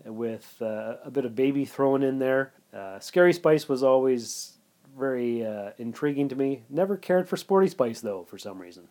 with 0.05 0.57
uh, 0.61 0.97
a 1.05 1.11
bit 1.11 1.25
of 1.25 1.35
baby 1.35 1.65
thrown 1.65 2.03
in 2.03 2.19
there. 2.19 2.53
Uh, 2.73 2.99
Scary 2.99 3.33
Spice 3.33 3.69
was 3.69 3.83
always 3.83 4.55
very 4.99 5.45
uh, 5.45 5.71
intriguing 5.79 6.29
to 6.29 6.37
me. 6.37 6.63
Never 6.69 6.97
cared 6.97 7.29
for 7.29 7.37
Sporty 7.37 7.69
Spice 7.69 8.01
though, 8.01 8.25
for 8.25 8.39
some 8.39 8.59
reason. 8.59 8.89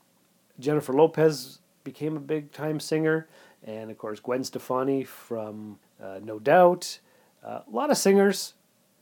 Jennifer 0.60 0.94
Lopez 0.94 1.60
became 1.84 2.16
a 2.16 2.20
big 2.22 2.52
time 2.52 2.80
singer. 2.80 3.28
And 3.66 3.92
of 3.92 3.98
course 3.98 4.20
Gwen 4.20 4.44
Stefani 4.44 5.04
from 5.04 5.80
uh, 6.02 6.20
No 6.24 6.40
Doubt. 6.40 7.00
Uh, 7.44 7.62
a 7.68 7.70
lot 7.72 7.92
of 7.92 7.98
singers, 7.98 8.54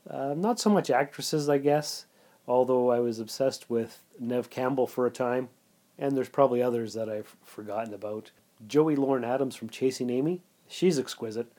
uh, 0.08 0.34
not 0.36 0.58
so 0.58 0.70
much 0.70 0.90
actresses, 0.90 1.48
I 1.48 1.58
guess. 1.58 2.06
Although 2.48 2.90
I 2.90 3.00
was 3.00 3.20
obsessed 3.20 3.70
with 3.70 4.02
Neve 4.18 4.50
Campbell 4.50 4.86
for 4.86 5.06
a 5.06 5.10
time, 5.10 5.50
and 5.98 6.16
there's 6.16 6.28
probably 6.28 6.62
others 6.62 6.94
that 6.94 7.08
I've 7.08 7.36
forgotten 7.44 7.94
about. 7.94 8.30
Joey 8.66 8.96
Lauren 8.96 9.24
Adams 9.24 9.54
from 9.56 9.68
Chasing 9.68 10.10
Amy, 10.10 10.40
she's 10.66 10.98
exquisite. 10.98 11.52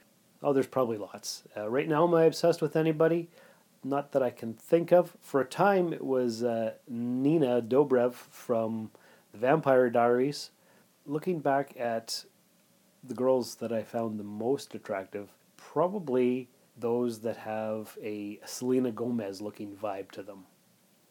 Oh, 0.43 0.53
there's 0.53 0.67
probably 0.67 0.97
lots. 0.97 1.43
Uh, 1.55 1.69
right 1.69 1.87
now, 1.87 2.07
am 2.07 2.15
I 2.15 2.23
obsessed 2.23 2.61
with 2.61 2.75
anybody? 2.75 3.29
Not 3.83 4.11
that 4.11 4.23
I 4.23 4.31
can 4.31 4.53
think 4.53 4.91
of. 4.91 5.15
For 5.21 5.41
a 5.41 5.45
time, 5.45 5.93
it 5.93 6.03
was 6.03 6.43
uh, 6.43 6.73
Nina 6.87 7.61
Dobrev 7.61 8.13
from 8.13 8.91
The 9.31 9.37
Vampire 9.37 9.89
Diaries. 9.89 10.51
Looking 11.05 11.39
back 11.39 11.73
at 11.79 12.25
the 13.03 13.13
girls 13.13 13.55
that 13.55 13.71
I 13.71 13.83
found 13.83 14.19
the 14.19 14.23
most 14.23 14.75
attractive, 14.75 15.29
probably 15.57 16.49
those 16.77 17.19
that 17.19 17.37
have 17.37 17.97
a 18.01 18.39
Selena 18.45 18.91
Gomez 18.91 19.41
looking 19.41 19.75
vibe 19.75 20.11
to 20.11 20.23
them. 20.23 20.45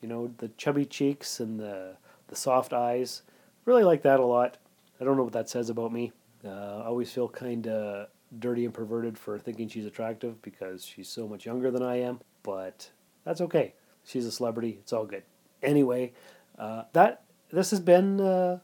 You 0.00 0.08
know, 0.08 0.32
the 0.38 0.48
chubby 0.56 0.84
cheeks 0.84 1.40
and 1.40 1.58
the, 1.58 1.96
the 2.28 2.36
soft 2.36 2.72
eyes. 2.72 3.22
Really 3.64 3.84
like 3.84 4.02
that 4.02 4.20
a 4.20 4.24
lot. 4.24 4.56
I 5.00 5.04
don't 5.04 5.16
know 5.16 5.24
what 5.24 5.32
that 5.32 5.48
says 5.48 5.70
about 5.70 5.92
me. 5.92 6.12
Uh, 6.44 6.78
I 6.78 6.86
always 6.86 7.12
feel 7.12 7.28
kind 7.28 7.66
of 7.66 8.08
dirty 8.38 8.64
and 8.64 8.72
perverted 8.72 9.18
for 9.18 9.38
thinking 9.38 9.68
she's 9.68 9.86
attractive 9.86 10.40
because 10.42 10.84
she's 10.84 11.08
so 11.08 11.26
much 11.26 11.44
younger 11.44 11.70
than 11.70 11.82
I 11.82 12.00
am, 12.00 12.20
but 12.42 12.90
that's 13.24 13.40
okay. 13.42 13.74
She's 14.04 14.24
a 14.24 14.32
celebrity. 14.32 14.78
It's 14.80 14.92
all 14.92 15.04
good. 15.04 15.24
Anyway, 15.62 16.12
uh, 16.58 16.84
that 16.92 17.22
this 17.52 17.70
has 17.70 17.80
been 17.80 18.20
uh, 18.20 18.58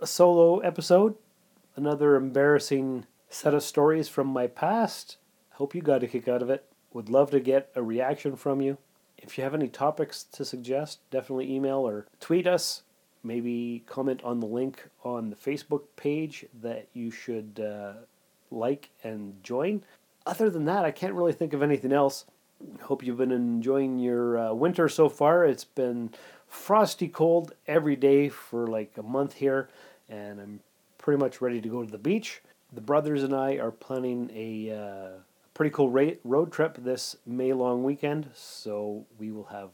a 0.00 0.06
solo 0.06 0.60
episode. 0.60 1.16
Another 1.76 2.14
embarrassing 2.14 3.06
set 3.28 3.52
of 3.52 3.62
stories 3.62 4.08
from 4.08 4.28
my 4.28 4.46
past. 4.46 5.16
Hope 5.54 5.74
you 5.74 5.82
got 5.82 6.04
a 6.04 6.06
kick 6.06 6.28
out 6.28 6.42
of 6.42 6.48
it. 6.48 6.64
Would 6.92 7.08
love 7.08 7.32
to 7.32 7.40
get 7.40 7.70
a 7.74 7.82
reaction 7.82 8.36
from 8.36 8.60
you. 8.60 8.78
If 9.18 9.36
you 9.36 9.42
have 9.42 9.54
any 9.54 9.68
topics 9.68 10.22
to 10.22 10.44
suggest, 10.44 11.00
definitely 11.10 11.52
email 11.52 11.78
or 11.78 12.06
tweet 12.20 12.46
us. 12.46 12.82
Maybe 13.24 13.82
comment 13.86 14.22
on 14.22 14.38
the 14.38 14.46
link 14.46 14.88
on 15.02 15.30
the 15.30 15.36
Facebook 15.36 15.82
page 15.96 16.46
that 16.62 16.88
you 16.92 17.10
should 17.10 17.58
uh, 17.58 18.02
like 18.52 18.90
and 19.02 19.42
join. 19.42 19.82
Other 20.26 20.50
than 20.50 20.66
that, 20.66 20.84
I 20.84 20.92
can't 20.92 21.14
really 21.14 21.32
think 21.32 21.54
of 21.54 21.62
anything 21.62 21.92
else. 21.92 22.26
Hope 22.82 23.02
you've 23.02 23.16
been 23.16 23.32
enjoying 23.32 23.98
your 23.98 24.38
uh, 24.38 24.54
winter 24.54 24.88
so 24.88 25.08
far. 25.08 25.44
It's 25.44 25.64
been 25.64 26.10
frosty 26.46 27.08
cold 27.08 27.52
every 27.66 27.96
day 27.96 28.28
for 28.28 28.66
like 28.68 28.92
a 28.96 29.02
month 29.02 29.34
here, 29.34 29.68
and 30.08 30.40
I'm 30.40 30.60
pretty 31.04 31.20
much 31.20 31.42
ready 31.42 31.60
to 31.60 31.68
go 31.68 31.84
to 31.84 31.92
the 31.92 31.98
beach. 31.98 32.40
The 32.72 32.80
brothers 32.80 33.24
and 33.24 33.34
I 33.34 33.58
are 33.58 33.70
planning 33.70 34.30
a 34.34 34.70
uh, 34.70 35.20
pretty 35.52 35.68
cool 35.68 35.90
ra- 35.90 36.16
road 36.24 36.50
trip 36.50 36.78
this 36.78 37.14
May 37.26 37.52
long 37.52 37.84
weekend, 37.84 38.30
so 38.32 39.04
we 39.18 39.30
will 39.30 39.44
have 39.44 39.68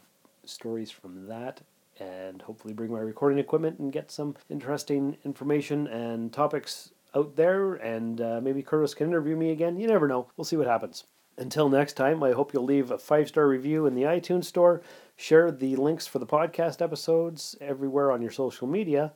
stories 0.45 0.91
from 0.91 1.29
that 1.29 1.61
and 2.01 2.43
hopefully 2.43 2.75
bring 2.75 2.91
my 2.91 2.99
recording 2.99 3.39
equipment 3.39 3.79
and 3.79 3.93
get 3.93 4.11
some 4.11 4.35
interesting 4.49 5.19
information 5.25 5.87
and 5.87 6.33
topics 6.33 6.91
out 7.15 7.37
there. 7.37 7.75
And 7.75 8.21
uh, 8.21 8.41
maybe 8.43 8.61
Curtis 8.61 8.95
can 8.95 9.07
interview 9.07 9.37
me 9.37 9.53
again. 9.53 9.79
You 9.79 9.87
never 9.87 10.09
know. 10.09 10.27
We'll 10.37 10.45
see 10.45 10.57
what 10.57 10.67
happens. 10.67 11.05
Until 11.39 11.69
next 11.69 11.93
time, 11.93 12.25
I 12.25 12.33
hope 12.33 12.53
you'll 12.53 12.65
leave 12.65 12.91
a 12.91 12.99
five 12.99 13.29
star 13.29 13.47
review 13.47 13.87
in 13.87 13.95
the 13.95 14.03
iTunes 14.03 14.47
store, 14.47 14.83
share 15.17 15.53
the 15.53 15.77
links 15.77 16.09
for 16.09 16.19
the 16.19 16.27
podcast 16.27 16.83
episodes 16.83 17.55
everywhere 17.61 18.11
on 18.11 18.21
your 18.21 18.33
social 18.33 18.67
media. 18.67 19.13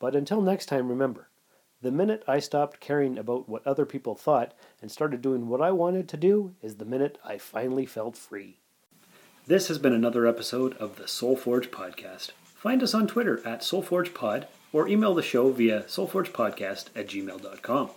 But 0.00 0.16
until 0.16 0.40
next 0.40 0.66
time, 0.66 0.88
remember 0.88 1.28
the 1.82 1.90
minute 1.90 2.24
I 2.26 2.38
stopped 2.38 2.80
caring 2.80 3.18
about 3.18 3.48
what 3.48 3.66
other 3.66 3.84
people 3.84 4.14
thought 4.14 4.54
and 4.80 4.90
started 4.90 5.22
doing 5.22 5.48
what 5.48 5.60
I 5.60 5.70
wanted 5.70 6.08
to 6.08 6.16
do 6.16 6.54
is 6.62 6.76
the 6.76 6.84
minute 6.84 7.18
I 7.24 7.38
finally 7.38 7.86
felt 7.86 8.16
free. 8.16 8.58
This 9.46 9.68
has 9.68 9.78
been 9.78 9.92
another 9.92 10.26
episode 10.26 10.76
of 10.78 10.96
the 10.96 11.04
Soulforge 11.04 11.68
Podcast. 11.68 12.30
Find 12.54 12.82
us 12.82 12.94
on 12.94 13.06
Twitter 13.06 13.40
at 13.46 13.60
SoulforgePod 13.60 14.46
or 14.72 14.88
email 14.88 15.14
the 15.14 15.22
show 15.22 15.52
via 15.52 15.82
soulforgepodcast 15.82 16.86
at 16.96 17.06
gmail.com. 17.06 17.90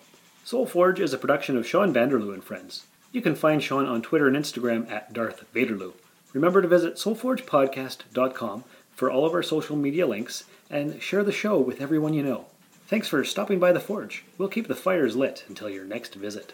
Soulforge 0.46 1.00
is 1.00 1.14
a 1.14 1.18
production 1.18 1.58
of 1.58 1.68
Sean 1.68 1.94
Vanderloo 1.94 2.34
and 2.34 2.44
Friends. 2.44 2.86
You 3.12 3.22
can 3.22 3.34
find 3.34 3.64
Sean 3.64 3.86
on 3.88 4.02
Twitter 4.02 4.28
and 4.28 4.38
Instagram 4.38 4.90
at 4.92 5.12
Darth 5.14 5.44
Vaderloo. 5.54 5.94
Remember 6.34 6.62
to 6.62 6.68
visit 6.68 6.96
soulforgepodcast.com 6.96 8.64
for 8.92 9.10
all 9.10 9.26
of 9.26 9.34
our 9.34 9.42
social 9.42 9.76
media 9.76 10.06
links 10.06 10.44
and 10.70 11.02
share 11.02 11.24
the 11.24 11.32
show 11.32 11.58
with 11.60 11.82
everyone 11.82 12.14
you 12.14 12.22
know. 12.22 12.46
Thanks 12.90 13.08
for 13.08 13.24
stopping 13.24 13.60
by 13.60 13.72
the 13.72 13.80
Forge. 13.80 14.24
We'll 14.40 14.50
keep 14.50 14.68
the 14.68 14.74
fires 14.74 15.16
lit 15.16 15.46
until 15.48 15.70
your 15.70 15.86
next 15.86 16.16
visit. 16.16 16.54